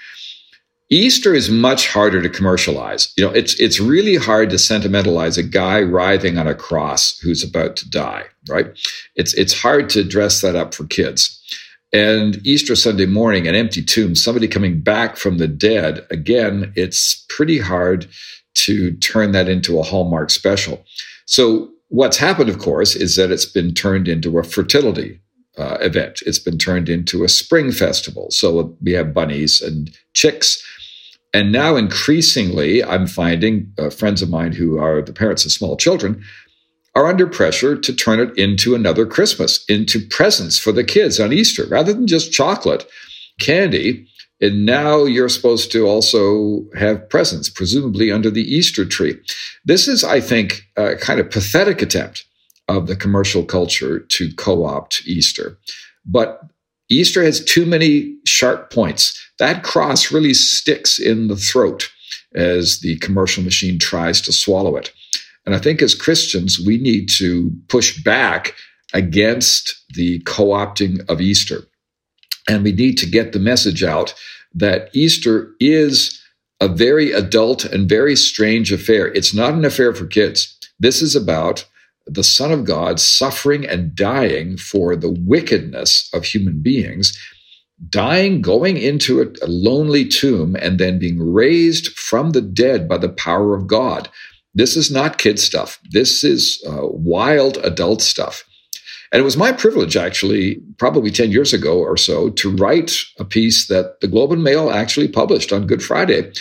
Easter 0.91 1.35
is 1.35 1.51
much 1.51 1.89
harder 1.89 2.23
to 2.23 2.29
commercialize. 2.29 3.13
You 3.17 3.25
know, 3.25 3.33
it's 3.33 3.59
it's 3.61 3.81
really 3.81 4.17
hard 4.17 4.51
to 4.51 4.59
sentimentalize 4.59 5.37
a 5.37 5.43
guy 5.43 5.83
writhing 5.83 6.39
on 6.39 6.47
a 6.47 6.55
cross 6.55 7.19
who's 7.19 7.43
about 7.43 7.77
to 7.77 7.91
die, 7.91 8.25
right? 8.49 8.67
It's 9.17 9.35
it's 9.35 9.61
hard 9.61 9.91
to 9.91 10.05
dress 10.05 10.41
that 10.41 10.57
up 10.57 10.75
for 10.75 10.85
kids. 10.87 11.41
And 11.93 12.45
Easter 12.47 12.77
Sunday 12.77 13.07
morning, 13.07 13.47
an 13.47 13.55
empty 13.55 13.83
tomb, 13.83 14.15
somebody 14.15 14.49
coming 14.49 14.81
back 14.81 15.17
from 15.17 15.39
the 15.39 15.49
dead, 15.49 16.07
again, 16.11 16.73
it's 16.77 17.25
pretty 17.29 17.59
hard 17.59 18.07
to 18.55 18.93
turn 18.97 19.33
that 19.33 19.49
into 19.49 19.79
a 19.79 19.83
Hallmark 19.83 20.31
special. 20.31 20.85
So 21.27 21.71
what's 21.89 22.17
happened, 22.17 22.49
of 22.49 22.59
course, 22.59 22.97
is 22.97 23.17
that 23.17 23.31
it's 23.31 23.45
been 23.45 23.75
turned 23.75 24.09
into 24.09 24.39
a 24.39 24.45
fertility 24.45 25.21
uh, 25.59 25.79
event. 25.81 26.23
It's 26.27 26.39
been 26.39 26.59
turned 26.59 26.89
into 26.89 27.23
a 27.23 27.29
spring 27.29 27.71
festival. 27.71 28.31
So 28.31 28.77
we 28.83 28.93
have 28.93 29.15
bunnies 29.15 29.61
and 29.61 29.97
chicks 30.15 30.63
and 31.37 31.53
now, 31.53 31.77
increasingly, 31.77 32.83
I'm 32.83 33.07
finding 33.07 33.71
uh, 33.79 33.91
friends 33.91 34.23
of 34.23 34.31
mine 34.31 34.53
who 34.53 34.79
are 34.79 35.03
the 35.03 35.13
parents 35.13 35.45
of 35.45 35.53
small 35.53 35.77
children 35.77 36.25
are 36.95 37.07
under 37.07 37.27
pressure 37.27 37.77
to 37.77 37.93
turn 37.95 38.21
it 38.21 38.35
into 38.39 38.75
another 38.75 39.05
Christmas, 39.05 39.63
into 39.67 40.01
presents 40.01 40.59
for 40.59 40.73
the 40.73 40.83
kids 40.83 41.21
on 41.21 41.35
Easter, 41.35 41.67
rather 41.67 41.93
than 41.93 42.07
just 42.07 42.33
chocolate, 42.33 42.89
candy. 43.39 44.09
And 44.41 44.67
now 44.67 45.05
you're 45.05 45.31
supposed 45.31 45.73
to 45.73 45.87
also 45.87 46.67
have 46.77 47.09
presents, 47.09 47.49
presumably 47.49 48.13
under 48.13 48.31
the 48.31 48.43
Easter 48.43 48.85
tree. 48.85 49.19
This 49.65 49.89
is, 49.89 50.05
I 50.05 50.21
think, 50.21 50.63
a 50.77 50.97
kind 50.97 51.21
of 51.21 51.31
pathetic 51.31 51.81
attempt 51.81 52.27
of 52.69 52.87
the 52.87 52.97
commercial 52.97 53.45
culture 53.45 54.01
to 54.01 54.35
co 54.35 54.65
opt 54.65 55.03
Easter. 55.07 55.59
But 56.05 56.43
Easter 56.89 57.23
has 57.23 57.45
too 57.45 57.67
many 57.67 58.17
sharp 58.27 58.71
points. 58.71 59.19
That 59.39 59.63
cross 59.63 60.13
really 60.13 60.35
sticks 60.35 60.99
in 60.99 61.29
the 61.29 61.37
throat 61.37 61.91
as 62.35 62.81
the 62.81 62.97
commercial 62.99 63.43
machine 63.43 63.79
tries 63.79 64.21
to 64.23 64.33
swallow 64.33 64.77
it. 64.77 64.93
And 65.47 65.55
I 65.55 65.59
think 65.59 65.81
as 65.81 65.95
Christians, 65.95 66.61
we 66.61 66.77
need 66.77 67.09
to 67.11 67.51
push 67.69 68.03
back 68.03 68.55
against 68.93 69.85
the 69.95 70.21
co 70.21 70.49
opting 70.49 71.09
of 71.09 71.21
Easter. 71.21 71.65
And 72.49 72.63
we 72.63 72.73
need 72.73 72.99
to 72.99 73.07
get 73.07 73.33
the 73.33 73.39
message 73.39 73.83
out 73.83 74.15
that 74.55 74.91
Easter 74.93 75.55
is 75.61 76.23
a 76.61 76.69
very 76.69 77.13
adult 77.13 77.65
and 77.65 77.89
very 77.89 78.17
strange 78.17 78.73
affair. 78.73 79.09
It's 79.09 79.35
not 79.35 79.55
an 79.55 79.65
affair 79.65 79.95
for 79.95 80.07
kids. 80.07 80.57
This 80.79 81.03
is 81.03 81.15
about 81.15 81.67
the 82.07 82.25
Son 82.25 82.53
of 82.53 82.65
God 82.65 83.01
suffering 83.01 83.67
and 83.67 83.95
dying 83.95 84.57
for 84.57 84.97
the 84.97 85.11
wickedness 85.11 86.09
of 86.15 86.25
human 86.25 86.63
beings, 86.63 87.19
dying, 87.91 88.41
going 88.41 88.77
into 88.77 89.21
a, 89.21 89.47
lonely 89.47 90.07
tomb, 90.07 90.57
and 90.57 90.79
then 90.79 90.99
being 90.99 91.21
raised 91.21 91.89
from 91.99 92.31
the 92.31 92.41
dead 92.41 92.89
by 92.89 92.97
the 92.97 93.09
power 93.09 93.55
of 93.55 93.67
God. 93.67 94.09
This 94.55 94.77
is 94.77 94.91
not 94.91 95.19
kid 95.19 95.39
stuff. 95.39 95.79
This 95.91 96.25
is 96.25 96.63
uh, 96.67 96.87
wild 96.87 97.59
adult 97.59 98.01
stuff. 98.01 98.45
And 99.17 99.23
it 99.23 99.25
was 99.25 99.39
my 99.39 99.51
privilege, 99.51 99.97
actually, 99.97 100.57
probably 100.77 101.11
10 101.11 101.31
years 101.31 101.55
ago 101.55 101.79
or 101.79 101.97
so, 101.97 102.29
to 102.29 102.55
write 102.55 102.99
a 103.19 103.25
piece 103.25 103.67
that 103.69 104.03
the 104.03 104.09
Globe 104.09 104.31
and 104.31 104.45
Mail 104.45 104.71
actually 104.71 105.09
published 105.09 105.55
on 105.55 105.67
Good 105.67 105.83
Friday. 105.83 106.33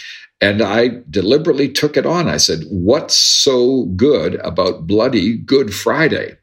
And 0.41 0.61
I 0.61 0.99
deliberately 1.09 1.69
took 1.69 1.95
it 1.95 2.05
on. 2.05 2.27
I 2.27 2.35
said, 2.35 2.65
What's 2.69 3.15
so 3.15 3.85
good 3.95 4.35
about 4.43 4.87
bloody 4.87 5.37
Good 5.37 5.73
Friday? 5.73 6.37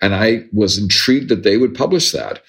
And 0.00 0.14
I 0.14 0.44
was 0.50 0.78
intrigued 0.78 1.28
that 1.28 1.42
they 1.42 1.58
would 1.58 1.74
publish 1.74 2.10
that. 2.12 2.42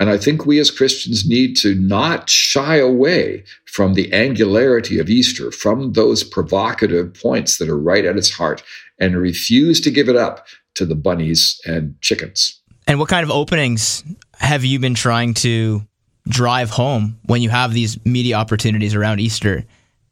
And 0.00 0.10
I 0.10 0.18
think 0.18 0.44
we 0.44 0.58
as 0.58 0.72
Christians 0.72 1.24
need 1.24 1.56
to 1.58 1.76
not 1.76 2.28
shy 2.28 2.78
away 2.78 3.44
from 3.64 3.94
the 3.94 4.12
angularity 4.12 4.98
of 4.98 5.08
Easter, 5.08 5.52
from 5.52 5.92
those 5.92 6.24
provocative 6.24 7.14
points 7.14 7.58
that 7.58 7.68
are 7.68 7.78
right 7.78 8.04
at 8.04 8.16
its 8.16 8.32
heart, 8.32 8.64
and 8.98 9.16
refuse 9.16 9.80
to 9.82 9.92
give 9.92 10.08
it 10.08 10.16
up 10.16 10.48
to 10.74 10.84
the 10.84 10.96
bunnies 10.96 11.60
and 11.64 11.94
chickens. 12.00 12.61
And 12.86 12.98
what 12.98 13.08
kind 13.08 13.24
of 13.24 13.30
openings 13.30 14.04
have 14.38 14.64
you 14.64 14.78
been 14.78 14.94
trying 14.94 15.34
to 15.34 15.82
drive 16.28 16.70
home 16.70 17.18
when 17.24 17.42
you 17.42 17.50
have 17.50 17.72
these 17.72 18.04
media 18.04 18.36
opportunities 18.36 18.94
around 18.94 19.20
Easter 19.20 19.64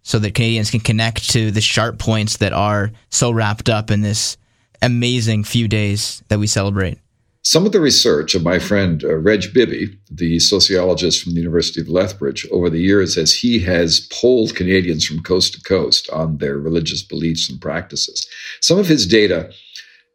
so 0.02 0.18
that 0.18 0.34
Canadians 0.34 0.70
can 0.70 0.80
connect 0.80 1.30
to 1.30 1.50
the 1.50 1.60
sharp 1.60 1.98
points 1.98 2.38
that 2.38 2.52
are 2.52 2.90
so 3.10 3.30
wrapped 3.30 3.68
up 3.68 3.90
in 3.90 4.00
this 4.00 4.36
amazing 4.82 5.44
few 5.44 5.68
days 5.68 6.22
that 6.28 6.38
we 6.38 6.46
celebrate? 6.46 6.98
Some 7.42 7.64
of 7.64 7.72
the 7.72 7.80
research 7.80 8.34
of 8.34 8.42
my 8.42 8.58
friend 8.58 9.02
uh, 9.02 9.14
Reg 9.16 9.54
Bibby, 9.54 9.98
the 10.10 10.38
sociologist 10.40 11.22
from 11.22 11.32
the 11.32 11.40
University 11.40 11.80
of 11.80 11.88
Lethbridge, 11.88 12.46
over 12.50 12.68
the 12.68 12.80
years, 12.80 13.16
as 13.16 13.32
he 13.32 13.60
has 13.60 14.06
polled 14.12 14.54
Canadians 14.54 15.06
from 15.06 15.22
coast 15.22 15.54
to 15.54 15.62
coast 15.62 16.10
on 16.10 16.36
their 16.36 16.58
religious 16.58 17.02
beliefs 17.02 17.48
and 17.48 17.58
practices, 17.58 18.28
some 18.60 18.78
of 18.78 18.88
his 18.88 19.06
data 19.06 19.50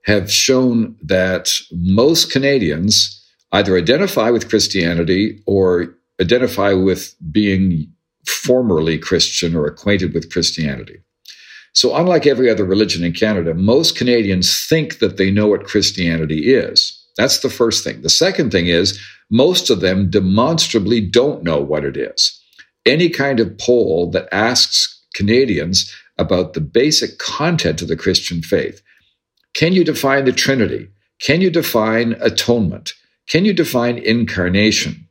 have 0.05 0.31
shown 0.31 0.95
that 1.01 1.51
most 1.71 2.31
Canadians 2.31 3.21
either 3.51 3.77
identify 3.77 4.29
with 4.29 4.49
Christianity 4.49 5.41
or 5.45 5.95
identify 6.21 6.73
with 6.73 7.15
being 7.31 7.91
formerly 8.27 8.97
Christian 8.97 9.55
or 9.55 9.65
acquainted 9.65 10.13
with 10.13 10.31
Christianity. 10.31 10.99
So, 11.73 11.95
unlike 11.95 12.25
every 12.25 12.49
other 12.49 12.63
religion 12.63 13.03
in 13.03 13.11
Canada, 13.11 13.53
most 13.53 13.97
Canadians 13.97 14.65
think 14.65 14.99
that 14.99 15.17
they 15.17 15.29
know 15.29 15.47
what 15.47 15.65
Christianity 15.65 16.53
is. 16.53 16.97
That's 17.17 17.39
the 17.39 17.49
first 17.49 17.83
thing. 17.83 18.01
The 18.01 18.09
second 18.09 18.51
thing 18.51 18.67
is 18.67 18.99
most 19.29 19.69
of 19.69 19.81
them 19.81 20.09
demonstrably 20.09 21.01
don't 21.01 21.43
know 21.43 21.59
what 21.59 21.83
it 21.83 21.97
is. 21.97 22.39
Any 22.85 23.09
kind 23.09 23.39
of 23.39 23.57
poll 23.57 24.09
that 24.11 24.29
asks 24.31 25.03
Canadians 25.15 25.93
about 26.17 26.53
the 26.53 26.61
basic 26.61 27.17
content 27.17 27.81
of 27.81 27.87
the 27.87 27.95
Christian 27.95 28.41
faith 28.41 28.81
can 29.55 29.73
you 29.73 29.83
define 29.83 30.25
the 30.25 30.31
Trinity? 30.31 30.89
Can 31.19 31.41
you 31.41 31.49
define 31.49 32.17
atonement? 32.19 32.93
Can 33.27 33.45
you 33.45 33.53
define 33.53 33.97
incarnation? 33.97 35.07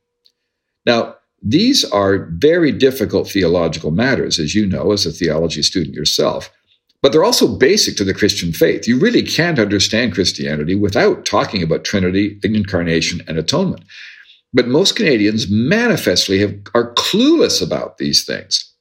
Now, 0.87 1.17
these 1.43 1.85
are 1.85 2.29
very 2.33 2.71
difficult 2.71 3.29
theological 3.29 3.91
matters, 3.91 4.39
as 4.39 4.55
you 4.55 4.67
know, 4.67 4.93
as 4.93 5.07
a 5.07 5.13
theology 5.13 5.63
student 5.63 5.97
yourself, 5.97 6.51
but 7.03 7.13
they're 7.13 7.25
also 7.25 7.59
basic 7.59 7.97
to 7.97 8.05
the 8.05 8.15
Christian 8.15 8.53
faith. 8.53 8.87
You 8.87 8.99
really 8.99 9.23
can't 9.23 9.59
understand 9.59 10.15
Christianity 10.15 10.75
without 10.75 11.25
talking 11.25 11.63
about 11.63 11.85
Trinity, 11.85 12.39
incarnation, 12.43 13.23
and 13.27 13.37
atonement. 13.37 13.85
But 14.55 14.69
most 14.69 14.97
Canadians 14.97 15.51
manifestly 15.51 16.39
have, 16.39 16.55
are 16.75 16.95
clueless 16.95 17.63
about 17.63 17.99
these 17.99 18.25
things. 18.25 18.74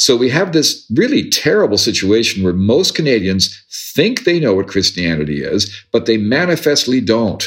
So 0.00 0.16
we 0.16 0.30
have 0.30 0.52
this 0.52 0.90
really 0.96 1.28
terrible 1.28 1.76
situation 1.76 2.42
where 2.42 2.54
most 2.54 2.94
Canadians 2.94 3.54
think 3.94 4.24
they 4.24 4.40
know 4.40 4.54
what 4.54 4.66
Christianity 4.66 5.44
is, 5.44 5.70
but 5.92 6.06
they 6.06 6.16
manifestly 6.16 7.02
don't. 7.02 7.44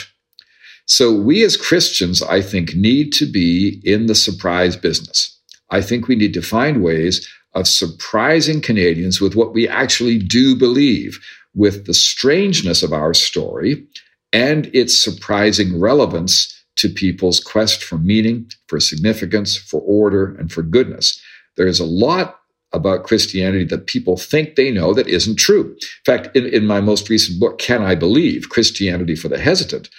So 0.86 1.12
we 1.12 1.43
as 1.43 1.57
Christians, 1.57 2.22
I 2.22 2.41
think, 2.41 2.75
need 2.75 3.12
to 3.13 3.25
be 3.25 3.81
in 3.83 4.05
the 4.05 4.13
surprise 4.13 4.77
business. 4.77 5.36
I 5.72 5.81
think 5.81 6.07
we 6.07 6.15
need 6.15 6.36
to 6.36 6.43
find 6.43 6.83
ways 6.83 7.27
of 7.55 7.67
surprising 7.67 8.62
Canadians 8.62 9.19
with 9.19 9.36
what 9.36 9.55
we 9.55 9.67
actually 9.67 10.19
do 10.19 10.55
believe, 10.55 11.19
with 11.55 11.88
the 11.88 11.93
strangeness 11.95 12.83
of 12.83 12.93
our 12.93 13.15
story 13.15 13.83
and 14.31 14.67
its 14.75 14.95
surprising 15.03 15.79
relevance 15.79 16.53
to 16.75 16.88
people's 16.88 17.39
quest 17.39 17.83
for 17.83 17.98
meaning, 17.98 18.48
for 18.67 18.79
significance, 18.79 19.57
for 19.57 19.81
order, 19.81 20.36
and 20.36 20.51
for 20.51 20.62
goodness. 20.62 21.19
There 21.57 21.67
is 21.67 21.79
a 21.79 21.86
lot 21.86 22.39
about 22.74 23.03
Christianity 23.03 23.65
that 23.65 23.88
people 23.88 24.18
think 24.18 24.56
they 24.56 24.72
know 24.72 24.94
that 24.94 25.08
isn't 25.08 25.38
true. 25.38 25.72
In 25.72 26.06
fact, 26.06 26.36
in, 26.36 26.46
in 26.48 26.65
my 26.65 26.82
most 26.82 27.10
recent 27.10 27.39
book, 27.39 27.60
Can 27.60 27.84
I 27.84 27.96
Believe? 27.96 28.50
Christianity 28.50 29.15
for 29.15 29.30
the 29.30 29.39
Hesitant, 29.39 29.89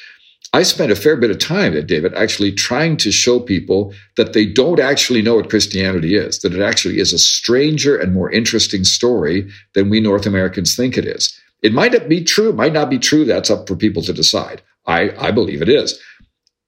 I 0.52 0.62
spent 0.62 0.92
a 0.92 0.96
fair 0.96 1.16
bit 1.16 1.32
of 1.32 1.38
time, 1.40 1.74
David, 1.84 2.14
actually 2.14 2.52
trying 2.52 2.96
to 2.98 3.10
show 3.10 3.40
people 3.40 3.92
that 4.16 4.34
they 4.34 4.46
don't 4.46 4.78
actually 4.78 5.20
know 5.20 5.34
what 5.34 5.50
Christianity 5.50 6.14
is, 6.14 6.38
that 6.40 6.54
it 6.54 6.62
actually 6.62 7.00
is 7.00 7.12
a 7.12 7.18
stranger 7.18 7.96
and 7.96 8.14
more 8.14 8.30
interesting 8.30 8.84
story 8.84 9.50
than 9.74 9.90
we 9.90 9.98
North 9.98 10.26
Americans 10.26 10.76
think 10.76 10.96
it 10.96 11.06
is. 11.06 11.36
It 11.62 11.72
might 11.72 11.92
not 11.92 12.08
be 12.08 12.22
true, 12.22 12.52
might 12.52 12.72
not 12.72 12.88
be 12.88 13.00
true. 13.00 13.24
That's 13.24 13.50
up 13.50 13.66
for 13.66 13.74
people 13.74 14.02
to 14.02 14.12
decide. 14.12 14.62
I, 14.86 15.10
I 15.18 15.32
believe 15.32 15.60
it 15.60 15.68
is. 15.68 16.00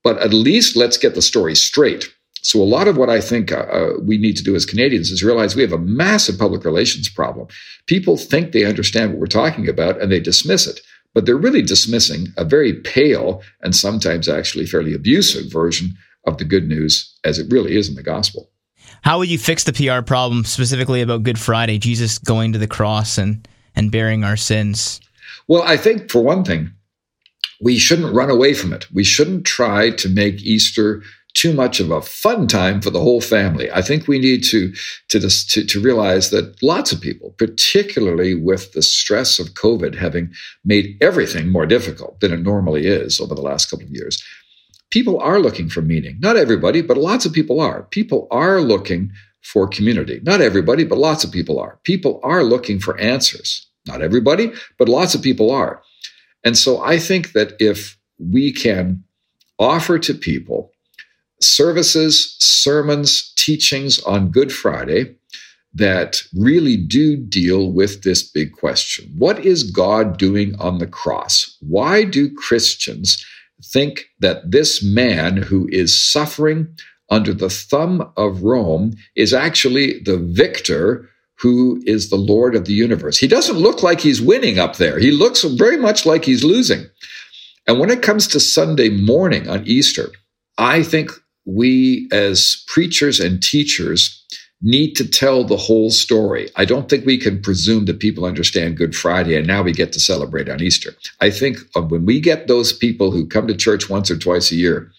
But 0.03 0.19
at 0.19 0.33
least 0.33 0.75
let's 0.75 0.97
get 0.97 1.15
the 1.15 1.23
story 1.23 1.55
straight. 1.55 2.13
So, 2.47 2.63
a 2.63 2.65
lot 2.65 2.87
of 2.87 2.97
what 2.97 3.11
I 3.11 3.21
think 3.21 3.51
uh, 3.51 3.57
uh, 3.57 3.93
we 4.01 4.19
need 4.19 4.37
to 4.37 4.45
do 4.45 4.55
as 4.55 4.65
Canadians 4.65 5.11
is 5.11 5.25
realize 5.25 5.57
we 5.57 5.63
have 5.63 5.73
a 5.73 5.79
massive 5.79 6.39
public 6.39 6.65
relations 6.65 7.09
problem. 7.09 7.49
People 7.87 8.17
think 8.17 8.53
they 8.53 8.65
understand 8.65 9.11
what 9.11 9.19
we're 9.19 9.27
talking 9.27 9.69
about 9.69 10.01
and 10.01 10.13
they 10.13 10.21
dismiss 10.21 10.69
it, 10.69 10.81
but 11.13 11.27
they're 11.27 11.37
really 11.37 11.61
dismissing 11.61 12.29
a 12.37 12.45
very 12.45 12.73
pale 12.73 13.43
and 13.63 13.75
sometimes 13.75 14.29
actually 14.29 14.65
fairly 14.65 14.95
abusive 14.95 15.51
version 15.51 15.97
of 16.25 16.39
the 16.39 16.45
good 16.45 16.69
news 16.69 17.13
as 17.25 17.41
it 17.41 17.51
really 17.51 17.77
is 17.77 17.89
in 17.89 17.97
the 17.97 18.03
gospel. 18.03 18.49
How 19.03 19.19
would 19.19 19.29
you 19.29 19.39
fix 19.39 19.65
the 19.65 19.73
PR 19.73 20.03
problem 20.07 20.45
specifically 20.45 21.01
about 21.01 21.25
Good 21.25 21.41
Friday, 21.41 21.79
Jesus 21.79 22.17
going 22.17 22.53
to 22.53 22.61
the 22.61 22.69
cross 22.69 23.19
and, 23.19 23.49
and 23.75 23.91
bearing 23.91 24.23
our 24.23 24.37
sins? 24.37 25.01
Well, 25.49 25.65
I 25.65 25.77
think 25.77 26.13
for 26.13 26.23
one 26.23 26.45
thing, 26.45 26.71
we 27.61 27.77
shouldn't 27.77 28.15
run 28.15 28.31
away 28.31 28.55
from 28.55 28.73
it. 28.73 28.87
We 28.93 29.03
shouldn't 29.03 29.45
try 29.45 29.91
to 29.91 30.09
make 30.09 30.43
Easter 30.43 31.03
too 31.37 31.53
much 31.53 31.81
of 31.81 31.91
a 31.91 32.01
fun 32.01 32.47
time 32.47 32.81
for 32.81 32.89
the 32.89 33.01
whole 33.01 33.21
family. 33.21 33.71
I 33.71 33.83
think 33.83 34.09
we 34.09 34.19
need 34.19 34.43
to, 34.45 34.73
to, 35.11 35.21
to, 35.21 35.65
to 35.67 35.81
realize 35.81 36.31
that 36.31 36.61
lots 36.63 36.93
of 36.93 37.01
people, 37.03 37.35
particularly 37.37 38.35
with 38.35 38.73
the 38.73 38.83
stress 38.83 39.39
of 39.39 39.53
COVID 39.53 39.95
having 39.95 40.33
made 40.65 40.97
everything 41.03 41.53
more 41.53 41.67
difficult 41.67 42.21
than 42.21 42.33
it 42.33 42.41
normally 42.41 42.87
is 42.87 43.21
over 43.21 43.35
the 43.35 43.43
last 43.43 43.71
couple 43.71 43.85
of 43.85 43.93
years, 43.93 44.25
people 44.91 45.21
are 45.21 45.39
looking 45.39 45.69
for 45.69 45.83
meaning. 45.83 46.17
Not 46.21 46.39
everybody, 46.39 46.81
but 46.81 46.97
lots 46.97 47.27
of 47.27 47.35
people 47.35 47.61
are. 47.61 47.83
People 47.83 48.29
are 48.31 48.63
looking 48.63 49.13
for 49.43 49.69
community. 49.69 50.21
Not 50.23 50.41
everybody, 50.41 50.85
but 50.85 50.97
lots 50.97 51.23
of 51.23 51.33
people 51.33 51.61
are. 51.61 51.79
People 51.85 52.19
are 52.23 52.45
looking 52.45 52.81
for 52.81 52.99
answers. 52.99 53.69
Not 53.87 54.01
everybody, 54.01 54.53
but 54.79 54.89
lots 54.89 55.15
of 55.15 55.21
people 55.21 55.51
are. 55.51 55.83
And 56.45 56.57
so 56.57 56.81
I 56.81 56.99
think 56.99 57.33
that 57.33 57.57
if 57.61 57.99
we 58.19 58.53
can 58.53 59.05
offer 59.59 59.99
to 59.99 60.15
people 60.15 60.73
services, 61.47 62.37
sermons, 62.39 63.33
teachings 63.37 63.99
on 64.01 64.31
Good 64.31 64.53
Friday 64.53 65.17
that 65.77 66.23
really 66.35 66.77
do 66.77 67.17
deal 67.17 67.71
with 67.71 68.03
this 68.03 68.23
big 68.23 68.53
question 68.53 69.13
What 69.17 69.45
is 69.45 69.71
God 69.71 70.19
doing 70.19 70.55
on 70.59 70.79
the 70.79 70.87
cross? 70.87 71.57
Why 71.61 72.05
do 72.05 72.35
Christians 72.35 73.25
think 73.65 74.07
that 74.21 74.51
this 74.51 74.83
man 74.83 75.37
who 75.37 75.69
is 75.71 75.99
suffering 75.99 76.69
under 77.11 77.33
the 77.33 77.51
thumb 77.51 78.13
of 78.17 78.43
Rome 78.43 78.95
is 79.15 79.33
actually 79.33 80.01
the 80.01 80.19
victor? 80.19 81.09
Who 81.41 81.83
is 81.85 82.09
the 82.09 82.17
Lord 82.17 82.55
of 82.55 82.65
the 82.65 82.73
universe? 82.73 83.19
He 83.19 83.29
doesn't 83.29 83.59
look 83.59 83.83
like 83.83 84.01
he's 84.01 84.23
winning 84.23 84.59
up 84.59 84.77
there. 84.77 84.99
He 84.99 85.11
looks 85.11 85.43
very 85.43 85.77
much 85.77 86.07
like 86.07 86.25
he's 86.25 86.43
losing. 86.43 86.87
And 87.67 87.79
when 87.79 87.91
it 87.91 88.01
comes 88.01 88.27
to 88.29 88.41
Sunday 88.41 88.89
morning 88.89 89.47
on 89.47 89.67
Easter, 89.67 90.09
I 90.57 90.83
think 90.83 91.11
we 91.47 92.09
as 92.13 92.65
preachers 92.67 93.21
and 93.21 93.43
teachers 93.43 94.23
need 94.63 94.95
to 94.95 95.09
tell 95.09 95.45
the 95.45 95.57
whole 95.57 95.91
story. 95.91 96.49
I 96.57 96.65
don't 96.65 96.89
think 96.89 97.05
we 97.05 97.19
can 97.19 97.41
presume 97.43 97.85
that 97.85 98.01
people 98.01 98.25
understand 98.25 98.77
Good 98.77 98.97
Friday 98.97 99.37
and 99.37 99.47
now 99.47 99.63
we 99.63 99.73
get 99.73 99.93
to 99.93 100.01
celebrate 100.01 100.49
on 100.49 100.63
Easter. 100.63 100.95
I 101.21 101.31
think 101.31 101.59
uh, 101.75 101.83
when 101.83 102.07
we 102.07 102.21
get 102.21 102.49
those 102.49 102.73
people 102.73 103.11
who 103.11 103.27
come 103.27 103.47
to 103.47 103.57
church 103.57 103.89
once 103.91 104.11
or 104.11 104.17
twice 104.17 104.51
a 104.51 104.57
year, 104.57 104.91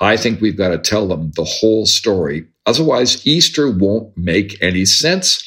I 0.00 0.16
think 0.16 0.40
we've 0.40 0.56
got 0.56 0.68
to 0.68 0.78
tell 0.78 1.08
them 1.08 1.32
the 1.36 1.44
whole 1.44 1.86
story. 1.86 2.46
Otherwise, 2.66 3.26
Easter 3.26 3.70
won't 3.70 4.16
make 4.16 4.60
any 4.60 4.84
sense 4.84 5.42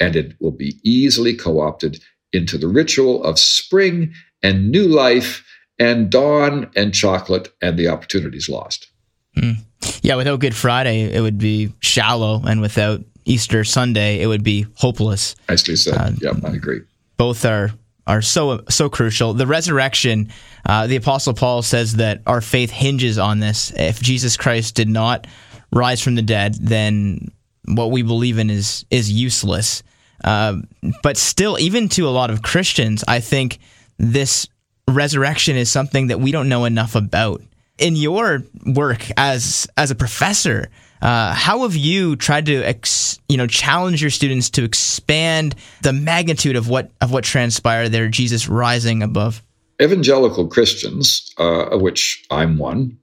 and 0.00 0.16
it 0.16 0.34
will 0.40 0.50
be 0.50 0.80
easily 0.82 1.34
co 1.34 1.60
opted 1.60 2.02
into 2.32 2.56
the 2.58 2.68
ritual 2.68 3.22
of 3.24 3.38
spring 3.38 4.12
and 4.42 4.70
new 4.70 4.88
life 4.88 5.44
and 5.78 6.10
dawn 6.10 6.70
and 6.74 6.94
chocolate 6.94 7.52
and 7.60 7.78
the 7.78 7.88
opportunities 7.88 8.48
lost. 8.48 8.88
Mm. 9.36 9.58
Yeah, 10.02 10.16
without 10.16 10.40
Good 10.40 10.54
Friday, 10.54 11.12
it 11.12 11.20
would 11.20 11.38
be 11.38 11.72
shallow, 11.80 12.42
and 12.46 12.60
without 12.60 13.02
Easter 13.24 13.64
Sunday, 13.64 14.20
it 14.20 14.26
would 14.26 14.42
be 14.42 14.66
hopeless. 14.74 15.36
Nicely 15.48 15.76
said. 15.76 15.94
Uh, 15.94 16.10
yeah, 16.20 16.32
I 16.44 16.54
agree. 16.54 16.80
Both 17.16 17.44
are 17.44 17.70
are 18.06 18.22
so 18.22 18.64
so 18.68 18.88
crucial. 18.88 19.32
The 19.34 19.46
resurrection, 19.46 20.32
uh, 20.66 20.86
the 20.86 20.96
Apostle 20.96 21.34
Paul 21.34 21.62
says 21.62 21.96
that 21.96 22.22
our 22.26 22.40
faith 22.40 22.70
hinges 22.70 23.18
on 23.18 23.38
this. 23.38 23.72
If 23.76 24.00
Jesus 24.00 24.36
Christ 24.36 24.74
did 24.74 24.88
not 24.88 25.26
rise 25.72 26.00
from 26.02 26.14
the 26.14 26.22
dead, 26.22 26.54
then 26.54 27.30
what 27.66 27.90
we 27.90 28.02
believe 28.02 28.38
in 28.38 28.50
is 28.50 28.84
is 28.90 29.10
useless. 29.10 29.82
Uh, 30.24 30.56
but 31.02 31.16
still, 31.16 31.58
even 31.58 31.88
to 31.90 32.08
a 32.08 32.10
lot 32.10 32.30
of 32.30 32.42
Christians, 32.42 33.04
I 33.06 33.20
think 33.20 33.58
this 33.98 34.46
resurrection 34.88 35.56
is 35.56 35.70
something 35.70 36.08
that 36.08 36.20
we 36.20 36.32
don't 36.32 36.48
know 36.48 36.64
enough 36.64 36.94
about. 36.94 37.42
In 37.82 37.96
your 37.96 38.44
work 38.64 39.10
as 39.16 39.66
as 39.76 39.90
a 39.90 39.96
professor, 39.96 40.70
uh, 41.00 41.34
how 41.34 41.62
have 41.62 41.74
you 41.74 42.14
tried 42.14 42.46
to 42.46 42.62
ex, 42.62 43.18
you 43.28 43.36
know 43.36 43.48
challenge 43.48 44.00
your 44.00 44.10
students 44.12 44.50
to 44.50 44.62
expand 44.62 45.56
the 45.82 45.92
magnitude 45.92 46.54
of 46.54 46.68
what 46.68 46.92
of 47.00 47.10
what 47.10 47.24
transpired 47.24 47.88
there, 47.88 48.08
Jesus 48.08 48.48
rising 48.48 49.02
above? 49.02 49.42
Evangelical 49.82 50.46
Christians, 50.46 51.34
uh, 51.40 51.70
of 51.70 51.80
which 51.80 52.24
I'm 52.30 52.56
one, 52.56 52.98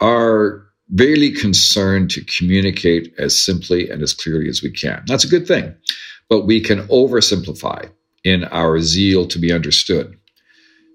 are 0.00 0.64
really 0.90 1.32
concerned 1.32 2.10
to 2.12 2.24
communicate 2.24 3.12
as 3.18 3.38
simply 3.38 3.90
and 3.90 4.02
as 4.02 4.14
clearly 4.14 4.48
as 4.48 4.62
we 4.62 4.70
can. 4.70 5.02
That's 5.06 5.24
a 5.24 5.28
good 5.28 5.46
thing, 5.46 5.74
but 6.30 6.46
we 6.46 6.62
can 6.62 6.88
oversimplify 6.88 7.90
in 8.24 8.44
our 8.44 8.80
zeal 8.80 9.26
to 9.26 9.38
be 9.38 9.52
understood 9.52 10.16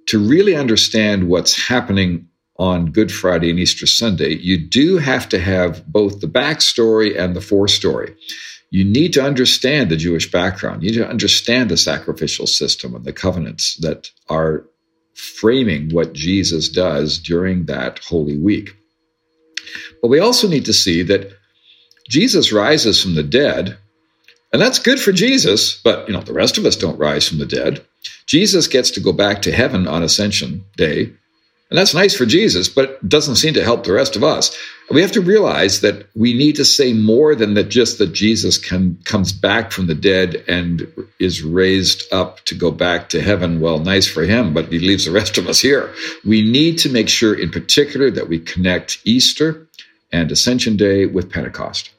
to 0.09 0.17
really 0.17 0.55
understand 0.55 1.27
what's 1.27 1.55
happening 1.55 2.28
on 2.59 2.91
Good 2.91 3.11
Friday 3.11 3.49
and 3.49 3.57
Easter 3.57 3.87
Sunday, 3.87 4.35
you 4.35 4.57
do 4.57 4.97
have 4.97 5.29
to 5.29 5.39
have 5.39 5.87
both 5.87 6.19
the 6.19 6.27
backstory 6.27 7.17
and 7.17 7.33
the 7.33 7.41
forestory. 7.41 8.15
You 8.69 8.83
need 8.83 9.13
to 9.13 9.23
understand 9.23 9.89
the 9.89 9.95
Jewish 9.95 10.29
background. 10.29 10.83
You 10.83 10.91
need 10.91 10.97
to 10.97 11.09
understand 11.09 11.71
the 11.71 11.77
sacrificial 11.77 12.45
system 12.45 12.93
and 12.93 13.05
the 13.05 13.13
covenants 13.13 13.77
that 13.77 14.11
are 14.27 14.65
framing 15.15 15.89
what 15.89 16.13
Jesus 16.13 16.69
does 16.69 17.17
during 17.17 17.65
that 17.65 17.99
Holy 17.99 18.37
Week. 18.37 18.75
But 20.01 20.09
we 20.09 20.19
also 20.19 20.47
need 20.47 20.65
to 20.65 20.73
see 20.73 21.01
that 21.03 21.31
Jesus 22.09 22.51
rises 22.51 23.01
from 23.01 23.15
the 23.15 23.23
dead, 23.23 23.77
and 24.51 24.61
that's 24.61 24.79
good 24.79 24.99
for 24.99 25.11
Jesus, 25.11 25.79
but 25.81 26.07
you 26.07 26.13
know, 26.13 26.21
the 26.21 26.33
rest 26.33 26.57
of 26.57 26.65
us 26.65 26.75
don't 26.75 26.99
rise 26.99 27.27
from 27.27 27.37
the 27.37 27.45
dead. 27.45 27.85
Jesus 28.25 28.67
gets 28.67 28.91
to 28.91 28.99
go 28.99 29.13
back 29.13 29.43
to 29.43 29.51
heaven 29.51 29.87
on 29.87 30.03
Ascension 30.03 30.65
Day. 30.75 31.13
And 31.69 31.77
that's 31.77 31.93
nice 31.93 32.15
for 32.15 32.25
Jesus, 32.25 32.67
but 32.67 32.89
it 32.89 33.09
doesn't 33.09 33.35
seem 33.35 33.53
to 33.53 33.63
help 33.63 33.83
the 33.83 33.93
rest 33.93 34.15
of 34.15 34.23
us. 34.23 34.57
We 34.89 35.01
have 35.01 35.11
to 35.11 35.21
realize 35.21 35.81
that 35.81 36.07
we 36.15 36.33
need 36.33 36.55
to 36.55 36.65
say 36.65 36.93
more 36.93 37.35
than 37.35 37.53
that 37.53 37.69
just 37.69 37.99
that 37.99 38.11
Jesus 38.11 38.57
can, 38.57 38.97
comes 39.05 39.33
back 39.33 39.71
from 39.71 39.85
the 39.85 39.93
dead 39.93 40.43
and 40.47 40.91
is 41.19 41.43
raised 41.43 42.11
up 42.11 42.43
to 42.45 42.55
go 42.55 42.71
back 42.71 43.09
to 43.09 43.21
heaven. 43.21 43.59
Well, 43.59 43.77
nice 43.77 44.07
for 44.07 44.23
him, 44.23 44.51
but 44.51 44.71
he 44.71 44.79
leaves 44.79 45.05
the 45.05 45.11
rest 45.11 45.37
of 45.37 45.47
us 45.47 45.59
here. 45.59 45.93
We 46.25 46.41
need 46.41 46.79
to 46.79 46.89
make 46.89 47.07
sure, 47.07 47.39
in 47.39 47.51
particular, 47.51 48.09
that 48.11 48.29
we 48.29 48.39
connect 48.39 48.99
Easter 49.05 49.67
and 50.11 50.31
Ascension 50.31 50.75
Day 50.75 51.05
with 51.05 51.31
Pentecost. 51.31 51.91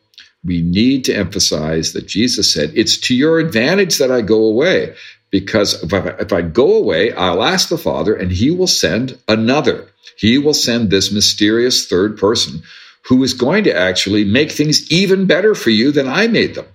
We 0.44 0.62
need 0.62 1.04
to 1.04 1.14
emphasize 1.14 1.92
that 1.92 2.08
Jesus 2.08 2.52
said, 2.52 2.72
It's 2.74 2.96
to 3.02 3.14
your 3.14 3.38
advantage 3.38 3.98
that 3.98 4.10
I 4.10 4.22
go 4.22 4.46
away 4.46 4.96
because 5.30 5.82
if 5.82 5.92
I, 5.92 5.98
if 6.20 6.32
I 6.32 6.42
go 6.42 6.74
away, 6.74 7.12
I'll 7.12 7.42
ask 7.42 7.68
the 7.68 7.78
Father 7.78 8.14
and 8.14 8.30
he 8.30 8.50
will 8.50 8.66
send 8.66 9.18
another. 9.28 9.88
He 10.16 10.38
will 10.38 10.54
send 10.54 10.90
this 10.90 11.12
mysterious 11.12 11.86
third 11.86 12.18
person 12.18 12.62
who 13.06 13.22
is 13.22 13.34
going 13.34 13.64
to 13.64 13.76
actually 13.76 14.24
make 14.24 14.52
things 14.52 14.90
even 14.90 15.26
better 15.26 15.54
for 15.54 15.70
you 15.70 15.92
than 15.92 16.08
I 16.08 16.26
made 16.26 16.54
them. 16.54 16.66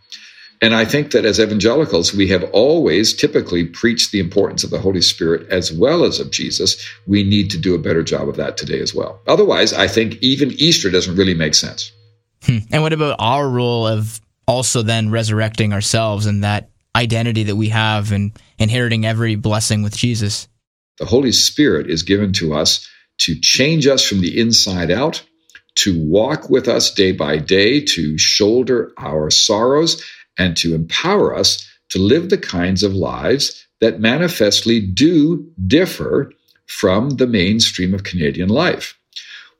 And 0.62 0.74
I 0.74 0.86
think 0.86 1.12
that 1.12 1.26
as 1.26 1.40
evangelicals, 1.40 2.14
we 2.14 2.30
have 2.30 2.44
always 2.52 3.14
typically 3.14 3.66
preached 3.66 4.12
the 4.12 4.20
importance 4.20 4.64
of 4.64 4.70
the 4.70 4.80
Holy 4.80 5.02
Spirit 5.02 5.48
as 5.50 5.72
well 5.72 6.06
as 6.06 6.20
of 6.20 6.32
Jesus. 6.32 6.84
We 7.06 7.24
need 7.24 7.52
to 7.52 7.58
do 7.58 7.76
a 7.76 7.80
better 7.80 8.04
job 8.04 8.30
of 8.30 8.38
that 8.38 8.58
today 8.58 8.80
as 8.80 8.96
well. 8.96 9.20
Otherwise, 9.28 9.74
I 9.74 9.88
think 9.88 10.16
even 10.22 10.52
Easter 10.54 10.90
doesn't 10.90 11.16
really 11.16 11.34
make 11.34 11.56
sense. 11.56 11.92
Hmm. 12.44 12.60
And 12.72 12.82
what 12.82 12.94
about 12.94 13.18
our 13.20 13.48
role 13.48 13.86
of 13.86 14.22
also 14.48 14.82
then 14.82 15.10
resurrecting 15.10 15.74
ourselves 15.74 16.26
and 16.26 16.44
that 16.44 16.70
identity 16.96 17.44
that 17.44 17.56
we 17.56 17.70
have 17.70 18.12
and 18.12 18.32
inheriting 18.58 19.06
every 19.06 19.36
blessing 19.36 19.84
with 19.84 19.96
Jesus. 19.96 20.48
The 20.98 21.06
Holy 21.06 21.34
Spirit 21.34 21.90
is 21.90 22.04
given 22.04 22.34
to 22.34 22.54
us 22.54 22.88
to 23.20 23.40
change 23.40 23.86
us 23.86 24.08
from 24.08 24.22
the 24.22 24.40
inside 24.40 24.90
out, 24.90 25.24
to 25.76 26.02
walk 26.08 26.50
with 26.50 26.68
us 26.68 26.94
day 26.94 27.12
by 27.12 27.38
day, 27.38 27.82
to 27.82 28.18
shoulder 28.18 28.94
our 28.98 29.30
sorrows, 29.30 30.04
and 30.38 30.56
to 30.58 30.74
empower 30.74 31.36
us 31.36 31.70
to 31.90 32.00
live 32.00 32.30
the 32.30 32.38
kinds 32.38 32.82
of 32.84 32.94
lives 32.94 33.66
that 33.82 34.00
manifestly 34.00 34.80
do 34.80 35.52
differ 35.68 36.32
from 36.66 37.12
the 37.12 37.28
mainstream 37.28 37.94
of 37.94 38.04
Canadian 38.04 38.50
life. 38.50 38.98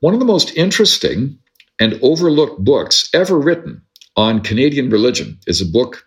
One 0.00 0.14
of 0.14 0.20
the 0.20 0.26
most 0.26 0.56
interesting 0.56 1.38
and 1.78 1.98
overlooked 2.02 2.64
books 2.64 3.10
ever 3.12 3.38
written 3.38 3.82
on 4.16 4.40
Canadian 4.40 4.90
religion 4.90 5.38
is 5.46 5.60
a 5.60 5.66
book 5.66 6.06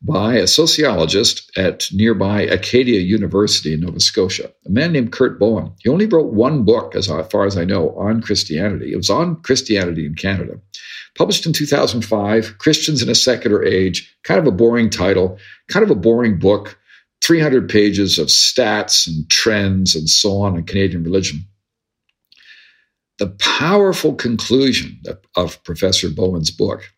by 0.00 0.34
a 0.34 0.46
sociologist 0.46 1.50
at 1.56 1.86
nearby 1.92 2.42
Acadia 2.42 3.00
University 3.00 3.74
in 3.74 3.80
Nova 3.80 3.98
Scotia, 3.98 4.52
a 4.64 4.70
man 4.70 4.92
named 4.92 5.12
Kurt 5.12 5.40
Bowen. 5.40 5.72
He 5.80 5.88
only 5.88 6.06
wrote 6.06 6.32
one 6.32 6.64
book, 6.64 6.94
as 6.94 7.08
far 7.08 7.46
as 7.46 7.56
I 7.56 7.64
know, 7.64 7.90
on 7.96 8.22
Christianity. 8.22 8.92
It 8.92 8.96
was 8.96 9.10
on 9.10 9.42
Christianity 9.42 10.06
in 10.06 10.14
Canada. 10.14 10.60
Published 11.16 11.46
in 11.46 11.52
2005, 11.52 12.58
Christians 12.58 13.02
in 13.02 13.08
a 13.08 13.14
Secular 13.14 13.64
Age, 13.64 14.16
kind 14.22 14.38
of 14.38 14.46
a 14.46 14.52
boring 14.52 14.88
title, 14.88 15.38
kind 15.68 15.82
of 15.82 15.90
a 15.90 15.96
boring 15.96 16.38
book, 16.38 16.78
300 17.24 17.68
pages 17.68 18.20
of 18.20 18.28
stats 18.28 19.08
and 19.08 19.28
trends 19.28 19.96
and 19.96 20.08
so 20.08 20.42
on 20.42 20.56
in 20.56 20.62
Canadian 20.62 21.02
religion. 21.02 21.40
The 23.18 23.30
powerful 23.40 24.14
conclusion 24.14 25.02
of 25.34 25.64
Professor 25.64 26.08
Bowen's 26.08 26.52
book 26.52 26.88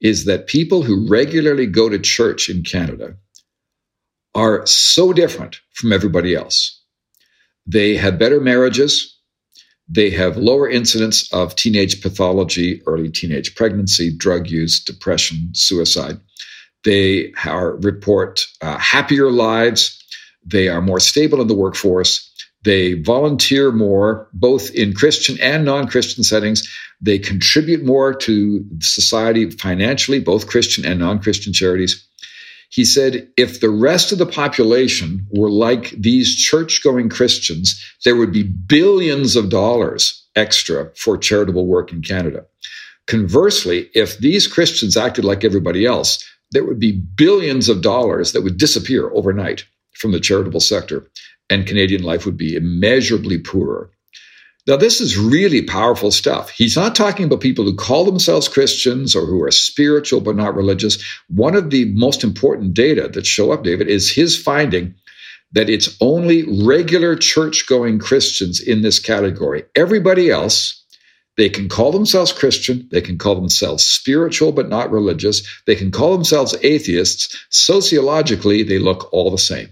is 0.00 0.26
that 0.26 0.46
people 0.46 0.82
who 0.82 1.08
regularly 1.08 1.66
go 1.66 1.88
to 1.88 1.98
church 1.98 2.48
in 2.48 2.62
Canada 2.62 3.16
are 4.34 4.66
so 4.66 5.12
different 5.12 5.60
from 5.74 5.92
everybody 5.92 6.34
else. 6.34 6.82
They 7.66 7.96
have 7.96 8.18
better 8.18 8.40
marriages. 8.40 9.18
They 9.88 10.10
have 10.10 10.36
lower 10.36 10.68
incidence 10.68 11.32
of 11.32 11.56
teenage 11.56 12.00
pathology, 12.00 12.82
early 12.86 13.10
teenage 13.10 13.54
pregnancy, 13.56 14.16
drug 14.16 14.48
use, 14.48 14.82
depression, 14.84 15.50
suicide. 15.54 16.20
They 16.84 17.32
are, 17.44 17.76
report 17.76 18.46
uh, 18.62 18.78
happier 18.78 19.30
lives. 19.30 20.02
They 20.46 20.68
are 20.68 20.80
more 20.80 21.00
stable 21.00 21.40
in 21.40 21.48
the 21.48 21.56
workforce. 21.56 22.29
They 22.62 22.94
volunteer 22.94 23.72
more, 23.72 24.28
both 24.32 24.70
in 24.72 24.92
Christian 24.92 25.38
and 25.40 25.64
non 25.64 25.88
Christian 25.88 26.22
settings. 26.24 26.68
They 27.00 27.18
contribute 27.18 27.84
more 27.84 28.12
to 28.14 28.64
society 28.80 29.50
financially, 29.50 30.20
both 30.20 30.46
Christian 30.46 30.84
and 30.84 31.00
non 31.00 31.20
Christian 31.20 31.52
charities. 31.52 32.06
He 32.68 32.84
said, 32.84 33.28
if 33.36 33.60
the 33.60 33.70
rest 33.70 34.12
of 34.12 34.18
the 34.18 34.26
population 34.26 35.26
were 35.30 35.50
like 35.50 35.90
these 35.90 36.36
church 36.36 36.82
going 36.84 37.08
Christians, 37.08 37.82
there 38.04 38.14
would 38.14 38.32
be 38.32 38.44
billions 38.44 39.34
of 39.34 39.48
dollars 39.48 40.24
extra 40.36 40.92
for 40.94 41.18
charitable 41.18 41.66
work 41.66 41.92
in 41.92 42.00
Canada. 42.02 42.46
Conversely, 43.06 43.90
if 43.92 44.18
these 44.18 44.46
Christians 44.46 44.96
acted 44.96 45.24
like 45.24 45.42
everybody 45.42 45.84
else, 45.84 46.24
there 46.52 46.64
would 46.64 46.78
be 46.78 46.92
billions 46.92 47.68
of 47.68 47.82
dollars 47.82 48.32
that 48.32 48.42
would 48.42 48.56
disappear 48.56 49.10
overnight 49.10 49.64
from 49.94 50.12
the 50.12 50.20
charitable 50.20 50.60
sector, 50.60 51.10
and 51.50 51.66
Canadian 51.66 52.02
life 52.02 52.24
would 52.24 52.36
be 52.36 52.54
immeasurably 52.54 53.38
poorer. 53.38 53.90
Now, 54.66 54.76
this 54.76 55.00
is 55.00 55.18
really 55.18 55.62
powerful 55.62 56.10
stuff. 56.10 56.50
He's 56.50 56.76
not 56.76 56.94
talking 56.94 57.24
about 57.24 57.40
people 57.40 57.64
who 57.64 57.74
call 57.74 58.04
themselves 58.04 58.46
Christians 58.46 59.16
or 59.16 59.26
who 59.26 59.42
are 59.42 59.50
spiritual 59.50 60.20
but 60.20 60.36
not 60.36 60.54
religious. 60.54 61.02
One 61.28 61.56
of 61.56 61.70
the 61.70 61.86
most 61.86 62.22
important 62.22 62.74
data 62.74 63.08
that 63.08 63.26
show 63.26 63.52
up, 63.52 63.64
David, 63.64 63.88
is 63.88 64.12
his 64.12 64.40
finding 64.40 64.94
that 65.52 65.70
it's 65.70 65.96
only 66.00 66.44
regular 66.64 67.16
church 67.16 67.66
going 67.66 67.98
Christians 67.98 68.60
in 68.60 68.82
this 68.82 69.00
category. 69.00 69.64
Everybody 69.74 70.30
else, 70.30 70.84
they 71.36 71.48
can 71.48 71.68
call 71.68 71.90
themselves 71.90 72.32
Christian, 72.32 72.88
they 72.92 73.00
can 73.00 73.18
call 73.18 73.34
themselves 73.34 73.84
spiritual 73.84 74.52
but 74.52 74.68
not 74.68 74.92
religious, 74.92 75.42
they 75.66 75.74
can 75.74 75.90
call 75.90 76.12
themselves 76.12 76.54
atheists. 76.62 77.44
Sociologically, 77.50 78.62
they 78.62 78.78
look 78.78 79.12
all 79.12 79.30
the 79.30 79.38
same. 79.38 79.70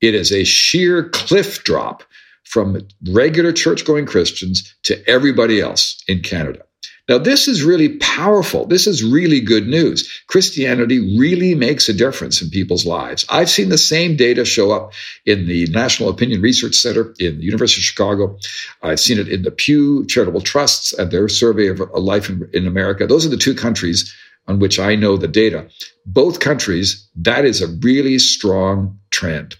It 0.00 0.14
is 0.14 0.32
a 0.32 0.44
sheer 0.44 1.08
cliff 1.10 1.64
drop 1.64 2.02
from 2.44 2.80
regular 3.10 3.52
church 3.52 3.84
going 3.84 4.06
Christians 4.06 4.74
to 4.84 5.06
everybody 5.08 5.60
else 5.60 6.02
in 6.08 6.20
Canada. 6.22 6.62
Now, 7.08 7.16
this 7.16 7.48
is 7.48 7.62
really 7.62 7.96
powerful. 7.96 8.66
This 8.66 8.86
is 8.86 9.02
really 9.02 9.40
good 9.40 9.66
news. 9.66 10.22
Christianity 10.26 11.18
really 11.18 11.54
makes 11.54 11.88
a 11.88 11.94
difference 11.94 12.42
in 12.42 12.50
people's 12.50 12.84
lives. 12.84 13.24
I've 13.30 13.48
seen 13.48 13.70
the 13.70 13.78
same 13.78 14.16
data 14.16 14.44
show 14.44 14.72
up 14.72 14.92
in 15.24 15.46
the 15.46 15.66
National 15.68 16.10
Opinion 16.10 16.42
Research 16.42 16.74
Center 16.74 17.14
in 17.18 17.38
the 17.38 17.44
University 17.44 17.80
of 17.80 17.84
Chicago. 17.84 18.38
I've 18.82 19.00
seen 19.00 19.18
it 19.18 19.28
in 19.28 19.40
the 19.40 19.50
Pew 19.50 20.04
Charitable 20.04 20.42
Trusts 20.42 20.92
and 20.92 21.10
their 21.10 21.30
survey 21.30 21.68
of 21.68 21.80
life 21.94 22.28
in, 22.28 22.48
in 22.52 22.66
America. 22.66 23.06
Those 23.06 23.24
are 23.24 23.30
the 23.30 23.38
two 23.38 23.54
countries 23.54 24.14
on 24.46 24.58
which 24.58 24.78
I 24.78 24.94
know 24.94 25.16
the 25.16 25.28
data. 25.28 25.68
Both 26.04 26.40
countries, 26.40 27.08
that 27.16 27.46
is 27.46 27.62
a 27.62 27.68
really 27.68 28.18
strong 28.18 28.98
trend. 29.10 29.56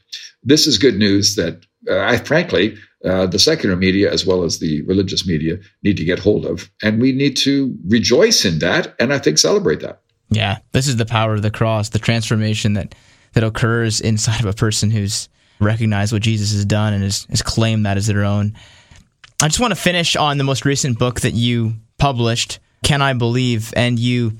This 0.49 0.67
is 0.67 0.79
good 0.79 0.97
news 0.97 1.35
that 1.37 1.67
uh, 1.89 2.01
I 2.01 2.17
frankly 2.17 2.77
uh, 3.05 3.27
the 3.27 3.39
secular 3.39 3.77
media 3.77 4.11
as 4.11 4.25
well 4.27 4.43
as 4.45 4.59
the 4.59 4.83
religious 4.83 5.27
media 5.27 5.59
need 5.83 5.99
to 5.99 6.05
get 6.05 6.19
hold 6.19 6.47
of. 6.47 6.71
And 6.83 7.01
we 7.01 7.13
need 7.13 7.37
to 7.39 7.77
rejoice 7.87 8.45
in 8.47 8.59
that 8.61 8.95
and 8.99 9.13
I 9.13 9.19
think 9.19 9.39
celebrate 9.39 9.81
that. 9.81 10.01
Yeah, 10.31 10.59
this 10.73 10.89
is 10.89 10.97
the 10.97 11.07
power 11.07 11.35
of 11.35 11.43
the 11.43 11.51
cross, 11.51 11.91
the 11.91 11.99
transformation 11.99 12.73
that, 12.73 12.95
that 13.35 13.45
occurs 13.45 14.01
inside 14.01 14.41
of 14.41 14.47
a 14.47 14.55
person 14.55 14.91
who's 14.91 15.29
recognized 15.61 16.15
what 16.15 16.23
Jesus 16.23 16.53
has 16.53 16.65
done 16.65 16.95
and 16.95 17.03
has, 17.03 17.27
has 17.29 17.43
claimed 17.43 17.85
that 17.85 17.99
as 17.99 18.07
their 18.07 18.25
own. 18.25 18.55
I 19.43 19.49
just 19.49 19.61
want 19.61 19.73
to 19.73 19.81
finish 19.81 20.17
on 20.17 20.39
the 20.39 20.45
most 20.45 20.65
recent 20.65 20.99
book 20.99 21.21
that 21.21 21.35
you 21.35 21.75
published, 21.99 22.59
Can 22.83 23.03
I 23.03 23.13
Believe? 23.13 23.73
And 23.77 23.99
you 23.99 24.39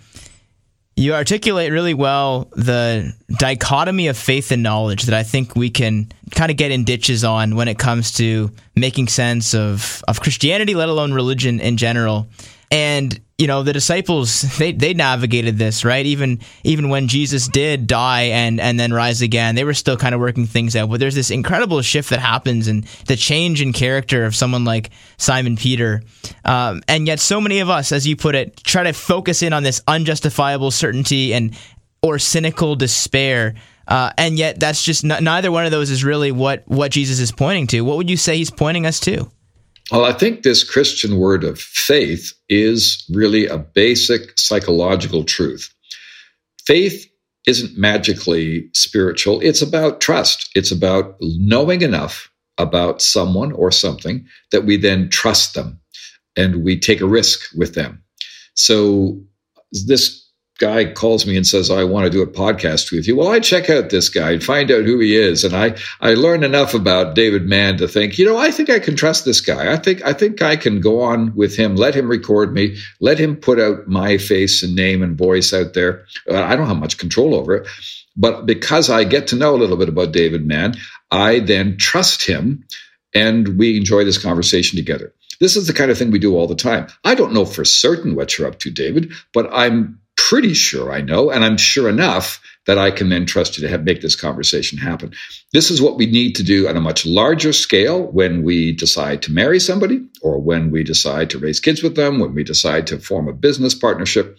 you 0.99 1.15
articulate 1.15 1.71
really 1.71 1.95
well 1.95 2.49
the 2.57 3.15
dichotomy 3.39 4.09
of 4.09 4.19
faith 4.19 4.51
and 4.51 4.65
knowledge 4.65 5.05
that 5.05 5.15
I 5.15 5.23
think 5.23 5.55
we 5.55 5.71
can 5.71 6.11
kind 6.33 6.51
of 6.51 6.57
get 6.57 6.73
in 6.73 6.83
ditches 6.83 7.23
on 7.23 7.55
when 7.55 7.69
it 7.69 7.79
comes 7.79 8.13
to 8.15 8.51
making 8.75 9.07
sense 9.07 9.55
of, 9.55 10.03
of 10.09 10.21
Christianity, 10.21 10.75
let 10.75 10.89
alone 10.89 11.13
religion 11.13 11.61
in 11.61 11.77
general. 11.77 12.27
And 12.73 13.19
you 13.39 13.47
know 13.47 13.63
the 13.63 13.73
disciples 13.73 14.43
they 14.59 14.73
they 14.73 14.93
navigated 14.93 15.59
this 15.59 15.85
right? 15.85 16.05
Even 16.05 16.41
even 16.65 16.89
when 16.89 17.07
Jesus 17.07 17.47
did 17.47 17.87
die 17.87 18.23
and 18.23 18.61
and 18.61 18.79
then 18.79 18.93
rise 18.93 19.23
again 19.23 19.55
they 19.55 19.65
were 19.65 19.75
still 19.75 19.97
kind 19.97 20.15
of 20.15 20.21
working 20.21 20.47
things 20.47 20.75
out. 20.75 20.91
But 20.91 20.99
there's 20.99 21.15
this 21.15 21.31
incredible 21.31 21.81
shift 21.83 22.11
that 22.11 22.19
happens 22.19 22.67
and 22.67 22.85
the 23.07 23.17
change 23.17 23.63
in 23.63 23.73
character 23.73 24.25
of 24.25 24.35
someone 24.35 24.65
like 24.65 24.91
Simon 25.17 25.57
Peter. 25.57 26.03
Um, 26.45 26.83
and 26.89 27.07
yet 27.07 27.21
so 27.21 27.41
many 27.41 27.61
of 27.61 27.71
us 27.71 27.93
as 27.93 28.07
you 28.07 28.17
put 28.17 28.35
it 28.35 28.57
try 28.65 28.83
to 28.83 28.93
focus 28.93 29.43
in 29.43 29.53
on 29.53 29.63
this 29.63 29.81
unjustifiable 29.87 30.73
certainty 30.73 31.33
and 31.33 31.57
or 32.03 32.19
cynical 32.19 32.75
despair. 32.77 33.55
Uh, 33.87 34.11
and 34.19 34.37
yet 34.37 34.61
that's 34.61 34.83
just 34.83 35.05
n- 35.05 35.25
neither 35.25 35.51
one 35.51 35.65
of 35.65 35.71
those 35.71 35.91
is 35.91 36.05
really 36.05 36.33
what 36.33 36.65
what 36.67 36.91
Jesus 36.91 37.21
is 37.21 37.31
pointing 37.31 37.69
to. 37.69 37.83
What 37.83 37.97
would 37.99 38.11
you 38.11 38.17
say 38.17 38.37
he's 38.37 38.51
pointing 38.51 38.85
us 38.85 38.99
to 39.01 39.31
well, 39.91 40.05
I 40.05 40.13
think 40.13 40.43
this 40.43 40.65
Christian 40.65 41.17
word 41.19 41.45
of 41.45 41.59
faith 41.61 42.35
is 42.49 43.05
really 43.13 43.47
a 43.47 43.59
basic 43.59 44.39
psychological 44.39 45.25
truth. 45.25 45.73
Faith 46.67 47.11
isn't 47.47 47.79
magically 47.79 48.69
spiritual. 48.75 49.41
It's 49.41 49.63
about 49.63 50.01
trust. 50.01 50.51
It's 50.55 50.71
about 50.71 51.17
knowing 51.21 51.81
enough 51.83 52.31
about 52.59 53.01
someone 53.01 53.53
or 53.53 53.71
something 53.71 54.27
that 54.53 54.67
we 54.67 54.77
then 54.77 55.09
trust 55.09 55.55
them 55.55 55.81
and 56.37 56.63
we 56.63 56.79
take 56.79 57.01
a 57.01 57.07
risk 57.07 57.49
with 57.57 57.75
them. 57.75 58.03
So 58.55 59.23
this 59.87 60.28
guy 60.59 60.93
calls 60.93 61.25
me 61.25 61.37
and 61.37 61.47
says, 61.47 61.71
I 61.71 61.85
want 61.85 62.05
to 62.05 62.11
do 62.11 62.23
a 62.23 62.27
podcast 62.27 62.91
with 62.91 63.07
you. 63.07 63.17
Well, 63.17 63.29
I 63.29 63.39
check 63.39 63.71
out 63.71 63.91
this 63.91 64.09
guy 64.09 64.33
and 64.33 64.43
find 64.43 64.71
out 64.71 64.85
who 64.85 64.99
he 64.99 65.17
is. 65.17 65.45
And 65.45 65.55
I, 65.55 65.77
I 66.01 66.15
learned 66.15 66.45
enough 66.45 66.75
about 66.75 67.15
David 67.15 67.45
Mann 67.45 67.79
to 67.79 67.89
think, 67.89 68.19
you 68.19 68.27
know, 68.27 68.37
I 68.37 68.51
think 68.51 68.69
I 68.69 68.81
can 68.81 68.97
trust 68.97 69.25
this 69.25 69.41
guy. 69.41 69.73
I 69.73 69.77
think, 69.77 70.05
I 70.05 70.13
think 70.13 70.43
I 70.43 70.57
can 70.57 70.81
go 70.81 71.03
on 71.03 71.35
with 71.37 71.57
him, 71.57 71.77
let 71.77 71.95
him 71.95 72.09
record 72.09 72.53
me, 72.53 72.77
let 73.01 73.19
him 73.19 73.37
put 73.37 73.61
out 73.61 73.87
my 73.87 74.19
face 74.19 74.65
and 74.65 74.75
name 74.75 75.03
and 75.03 75.17
voice 75.17 75.53
out 75.53 75.75
there. 75.75 76.07
I 76.31 76.57
don't 76.57 76.67
have 76.67 76.77
much 76.77 76.99
control 76.99 77.35
over 77.35 77.55
it. 77.55 77.69
But 78.17 78.47
because 78.47 78.91
I 78.91 79.05
get 79.05 79.29
to 79.29 79.37
know 79.37 79.55
a 79.55 79.57
little 79.57 79.77
bit 79.77 79.89
about 79.89 80.13
David 80.13 80.45
Mann, 80.45 80.75
I 81.09 81.39
then 81.39 81.77
trust 81.77 82.27
him 82.27 82.65
and 83.15 83.59
we 83.59 83.77
enjoy 83.77 84.05
this 84.05 84.19
conversation 84.19 84.77
together. 84.77 85.15
This 85.41 85.57
is 85.57 85.69
the 85.69 85.73
kind 85.73 85.93
of 85.93 85.97
thing 85.97 86.11
we 86.11 86.19
do 86.19 86.37
all 86.37 86.49
the 86.49 86.57
time. 86.57 86.89
I 87.05 87.15
don't 87.15 87.33
know 87.33 87.45
for 87.45 87.65
certain 87.65 88.17
what 88.17 88.37
you're 88.37 88.49
up 88.49 88.59
to, 88.61 88.73
David, 88.73 89.13
but 89.33 89.49
I'm 89.53 90.01
pretty 90.29 90.53
sure 90.53 90.93
I 90.93 91.01
know, 91.01 91.31
and 91.31 91.43
I'm 91.43 91.57
sure 91.57 91.89
enough 91.89 92.39
that 92.67 92.77
I 92.77 92.91
can 92.91 93.09
then 93.09 93.25
trust 93.25 93.57
you 93.57 93.63
to 93.63 93.71
have, 93.71 93.85
make 93.85 94.03
this 94.03 94.15
conversation 94.15 94.77
happen. 94.77 95.15
This 95.55 95.71
is 95.71 95.81
what 95.81 95.97
we 95.97 96.05
need 96.05 96.37
to 96.37 96.43
do 96.43 96.69
on 96.69 96.77
a 96.77 96.83
much 96.83 97.07
larger 97.07 97.55
scale 97.55 98.03
when 98.13 98.43
we 98.43 98.73
decide 98.73 99.23
to 99.23 99.33
marry 99.33 99.59
somebody, 99.59 100.07
or 100.21 100.39
when 100.39 100.71
we 100.71 100.85
decide 100.85 101.31
to 101.31 101.39
raise 101.39 101.61
kids 101.61 101.83
with 101.83 101.97
them, 101.97 102.19
when 102.19 102.35
we 102.35 102.45
decide 102.45 102.87
to 102.89 102.99
form 102.99 103.27
a 103.27 103.33
business 103.33 103.75
partnership. 103.75 104.39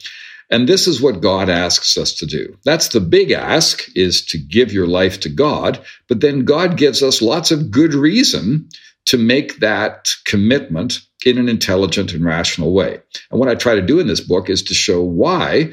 And 0.52 0.70
this 0.70 0.88
is 0.88 1.02
what 1.02 1.22
God 1.22 1.50
asks 1.50 1.98
us 1.98 2.14
to 2.16 2.28
do. 2.28 2.56
That's 2.64 2.90
the 2.90 3.02
big 3.02 3.32
ask 3.32 3.90
is 3.96 4.24
to 4.28 4.38
give 4.38 4.72
your 4.72 4.88
life 4.88 5.22
to 5.22 5.30
God, 5.30 5.84
but 6.08 6.22
then 6.22 6.46
God 6.46 6.78
gives 6.78 7.02
us 7.02 7.20
lots 7.20 7.50
of 7.50 7.72
good 7.72 7.96
reason 7.96 8.70
to 9.06 9.18
make 9.18 9.58
that 9.62 10.10
commitment 10.26 11.00
in 11.26 11.38
an 11.38 11.50
intelligent 11.50 12.14
and 12.14 12.24
rational 12.24 12.74
way. 12.74 13.00
And 13.32 13.40
what 13.40 13.50
I 13.50 13.56
try 13.56 13.76
to 13.76 13.82
do 13.82 14.00
in 14.00 14.08
this 14.08 14.22
book 14.22 14.50
is 14.50 14.64
to 14.64 14.74
show 14.74 15.02
why 15.02 15.72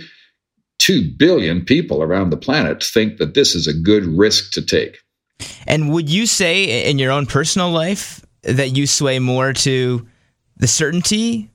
2 0.79 1.13
billion 1.17 1.65
people 1.65 2.03
around 2.03 2.31
the 2.31 2.37
planet 2.37 2.83
think 2.83 3.19
that 3.19 3.35
this 3.35 3.55
is 3.55 3.67
a 3.67 3.75
good 3.75 4.05
risk 4.05 4.53
to 4.53 4.63
take. 4.63 4.99
And 5.67 5.93
would 5.93 6.09
you 6.09 6.27
say 6.27 6.89
in 6.89 6.99
your 6.99 7.13
own 7.13 7.27
personal 7.27 7.71
life 7.71 8.25
that 8.43 8.77
you 8.77 8.87
sway 8.87 9.19
more 9.19 9.53
to 9.53 10.07
the 10.57 10.67
certainty 10.67 11.51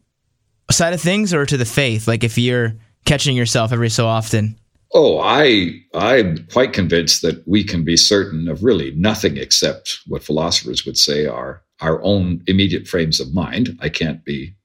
side 0.69 0.93
of 0.93 1.01
things 1.01 1.34
or 1.34 1.45
to 1.45 1.58
the 1.58 1.65
faith? 1.65 2.08
Like 2.08 2.23
if 2.23 2.38
you're 2.38 2.73
catching 3.06 3.36
yourself 3.36 3.71
every 3.71 3.89
so 3.89 4.08
often? 4.08 4.58
Oh, 4.93 5.19
I 5.19 5.71
I'm 5.93 6.45
quite 6.51 6.73
convinced 6.73 7.21
that 7.21 7.47
we 7.47 7.63
can 7.63 7.86
be 7.86 7.95
certain 7.95 8.49
of 8.49 8.63
really 8.63 8.91
nothing 8.91 9.38
except 9.38 9.99
what 10.06 10.23
philosophers 10.23 10.86
would 10.86 10.97
say 10.97 11.25
are 11.25 11.63
our 11.82 12.02
own 12.04 12.44
immediate 12.48 12.88
frames 12.88 13.20
of 13.20 13.34
mind. 13.34 13.78
I 13.82 13.89
can't 13.89 14.24
be 14.26 14.56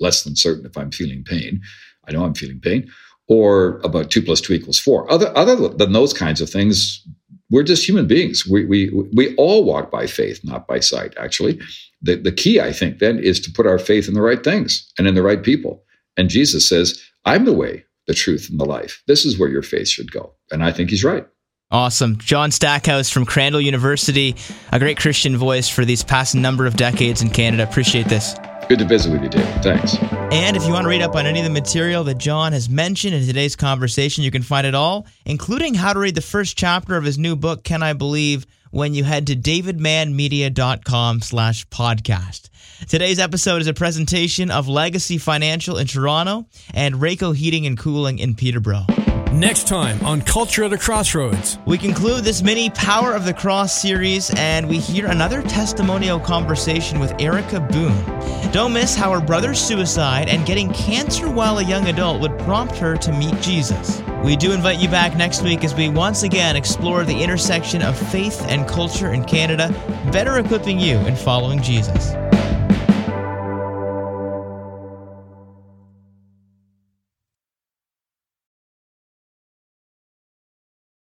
less 0.00 0.24
than 0.24 0.36
certain 0.36 0.66
if 0.66 0.76
I'm 0.76 0.90
feeling 0.90 1.24
pain. 1.24 1.62
I 2.08 2.12
know 2.12 2.24
I'm 2.24 2.34
feeling 2.34 2.60
pain, 2.60 2.90
or 3.28 3.80
about 3.84 4.10
two 4.10 4.22
plus 4.22 4.40
two 4.40 4.52
equals 4.54 4.78
four. 4.78 5.10
Other 5.10 5.36
other 5.36 5.56
than 5.68 5.92
those 5.92 6.12
kinds 6.12 6.40
of 6.40 6.50
things, 6.50 7.06
we're 7.50 7.62
just 7.62 7.88
human 7.88 8.06
beings. 8.06 8.46
We 8.46 8.64
we 8.66 8.90
we 9.14 9.34
all 9.36 9.64
walk 9.64 9.90
by 9.90 10.06
faith, 10.06 10.40
not 10.44 10.66
by 10.66 10.80
sight. 10.80 11.14
Actually, 11.18 11.60
the 12.02 12.16
the 12.16 12.32
key 12.32 12.60
I 12.60 12.72
think 12.72 12.98
then 12.98 13.18
is 13.18 13.40
to 13.40 13.52
put 13.52 13.66
our 13.66 13.78
faith 13.78 14.08
in 14.08 14.14
the 14.14 14.22
right 14.22 14.42
things 14.42 14.90
and 14.98 15.06
in 15.06 15.14
the 15.14 15.22
right 15.22 15.42
people. 15.42 15.84
And 16.16 16.28
Jesus 16.30 16.68
says, 16.68 17.00
"I'm 17.24 17.44
the 17.44 17.52
way, 17.54 17.84
the 18.06 18.14
truth, 18.14 18.48
and 18.50 18.60
the 18.60 18.64
life. 18.66 19.02
This 19.06 19.24
is 19.24 19.38
where 19.38 19.50
your 19.50 19.62
faith 19.62 19.88
should 19.88 20.12
go." 20.12 20.34
And 20.50 20.64
I 20.64 20.72
think 20.72 20.90
he's 20.90 21.04
right. 21.04 21.26
Awesome. 21.72 22.18
John 22.18 22.50
Stackhouse 22.50 23.08
from 23.08 23.24
Crandall 23.24 23.60
University, 23.60 24.36
a 24.70 24.78
great 24.78 24.98
Christian 24.98 25.38
voice 25.38 25.70
for 25.70 25.86
these 25.86 26.04
past 26.04 26.34
number 26.34 26.66
of 26.66 26.76
decades 26.76 27.22
in 27.22 27.30
Canada. 27.30 27.62
Appreciate 27.62 28.08
this. 28.08 28.34
Good 28.68 28.78
to 28.78 28.84
visit 28.84 29.10
with 29.10 29.22
you, 29.22 29.30
David. 29.30 29.62
Thanks. 29.62 29.96
And 30.30 30.54
if 30.56 30.64
you 30.64 30.72
want 30.72 30.84
to 30.84 30.88
read 30.88 31.02
up 31.02 31.16
on 31.16 31.26
any 31.26 31.40
of 31.40 31.44
the 31.44 31.50
material 31.50 32.04
that 32.04 32.18
John 32.18 32.52
has 32.52 32.68
mentioned 32.68 33.14
in 33.14 33.26
today's 33.26 33.56
conversation, 33.56 34.22
you 34.22 34.30
can 34.30 34.42
find 34.42 34.66
it 34.66 34.74
all, 34.74 35.06
including 35.24 35.72
how 35.74 35.94
to 35.94 35.98
read 35.98 36.14
the 36.14 36.20
first 36.20 36.56
chapter 36.56 36.96
of 36.96 37.04
his 37.04 37.18
new 37.18 37.36
book, 37.36 37.64
Can 37.64 37.82
I 37.82 37.94
Believe, 37.94 38.46
when 38.70 38.94
you 38.94 39.04
head 39.04 39.26
to 39.28 39.36
davidmannmedia.com 39.36 41.20
slash 41.22 41.66
podcast. 41.68 42.50
Today's 42.88 43.18
episode 43.18 43.62
is 43.62 43.66
a 43.66 43.74
presentation 43.74 44.50
of 44.50 44.68
Legacy 44.68 45.18
Financial 45.18 45.78
in 45.78 45.86
Toronto 45.86 46.46
and 46.74 46.96
Rayco 46.96 47.34
Heating 47.34 47.66
and 47.66 47.78
Cooling 47.78 48.18
in 48.18 48.34
Peterborough. 48.34 48.86
Next 49.32 49.66
time 49.66 49.98
on 50.04 50.20
Culture 50.20 50.64
at 50.64 50.74
a 50.74 50.78
Crossroads. 50.78 51.58
We 51.64 51.78
conclude 51.78 52.22
this 52.22 52.42
mini 52.42 52.68
Power 52.68 53.14
of 53.14 53.24
the 53.24 53.32
Cross 53.32 53.80
series 53.80 54.30
and 54.36 54.68
we 54.68 54.76
hear 54.76 55.06
another 55.06 55.40
testimonial 55.40 56.20
conversation 56.20 57.00
with 57.00 57.18
Erica 57.18 57.58
Boone. 57.58 58.04
Don't 58.52 58.74
miss 58.74 58.94
how 58.94 59.10
her 59.10 59.24
brother's 59.24 59.58
suicide 59.58 60.28
and 60.28 60.44
getting 60.44 60.70
cancer 60.74 61.30
while 61.30 61.58
a 61.58 61.64
young 61.64 61.86
adult 61.88 62.20
would 62.20 62.38
prompt 62.40 62.76
her 62.76 62.94
to 62.98 63.12
meet 63.12 63.40
Jesus. 63.40 64.02
We 64.22 64.36
do 64.36 64.52
invite 64.52 64.78
you 64.78 64.88
back 64.88 65.16
next 65.16 65.40
week 65.40 65.64
as 65.64 65.74
we 65.74 65.88
once 65.88 66.24
again 66.24 66.54
explore 66.54 67.02
the 67.04 67.22
intersection 67.22 67.80
of 67.80 67.98
faith 68.10 68.44
and 68.48 68.68
culture 68.68 69.14
in 69.14 69.24
Canada, 69.24 69.70
better 70.12 70.36
equipping 70.36 70.78
you 70.78 70.98
in 70.98 71.16
following 71.16 71.62
Jesus. 71.62 72.12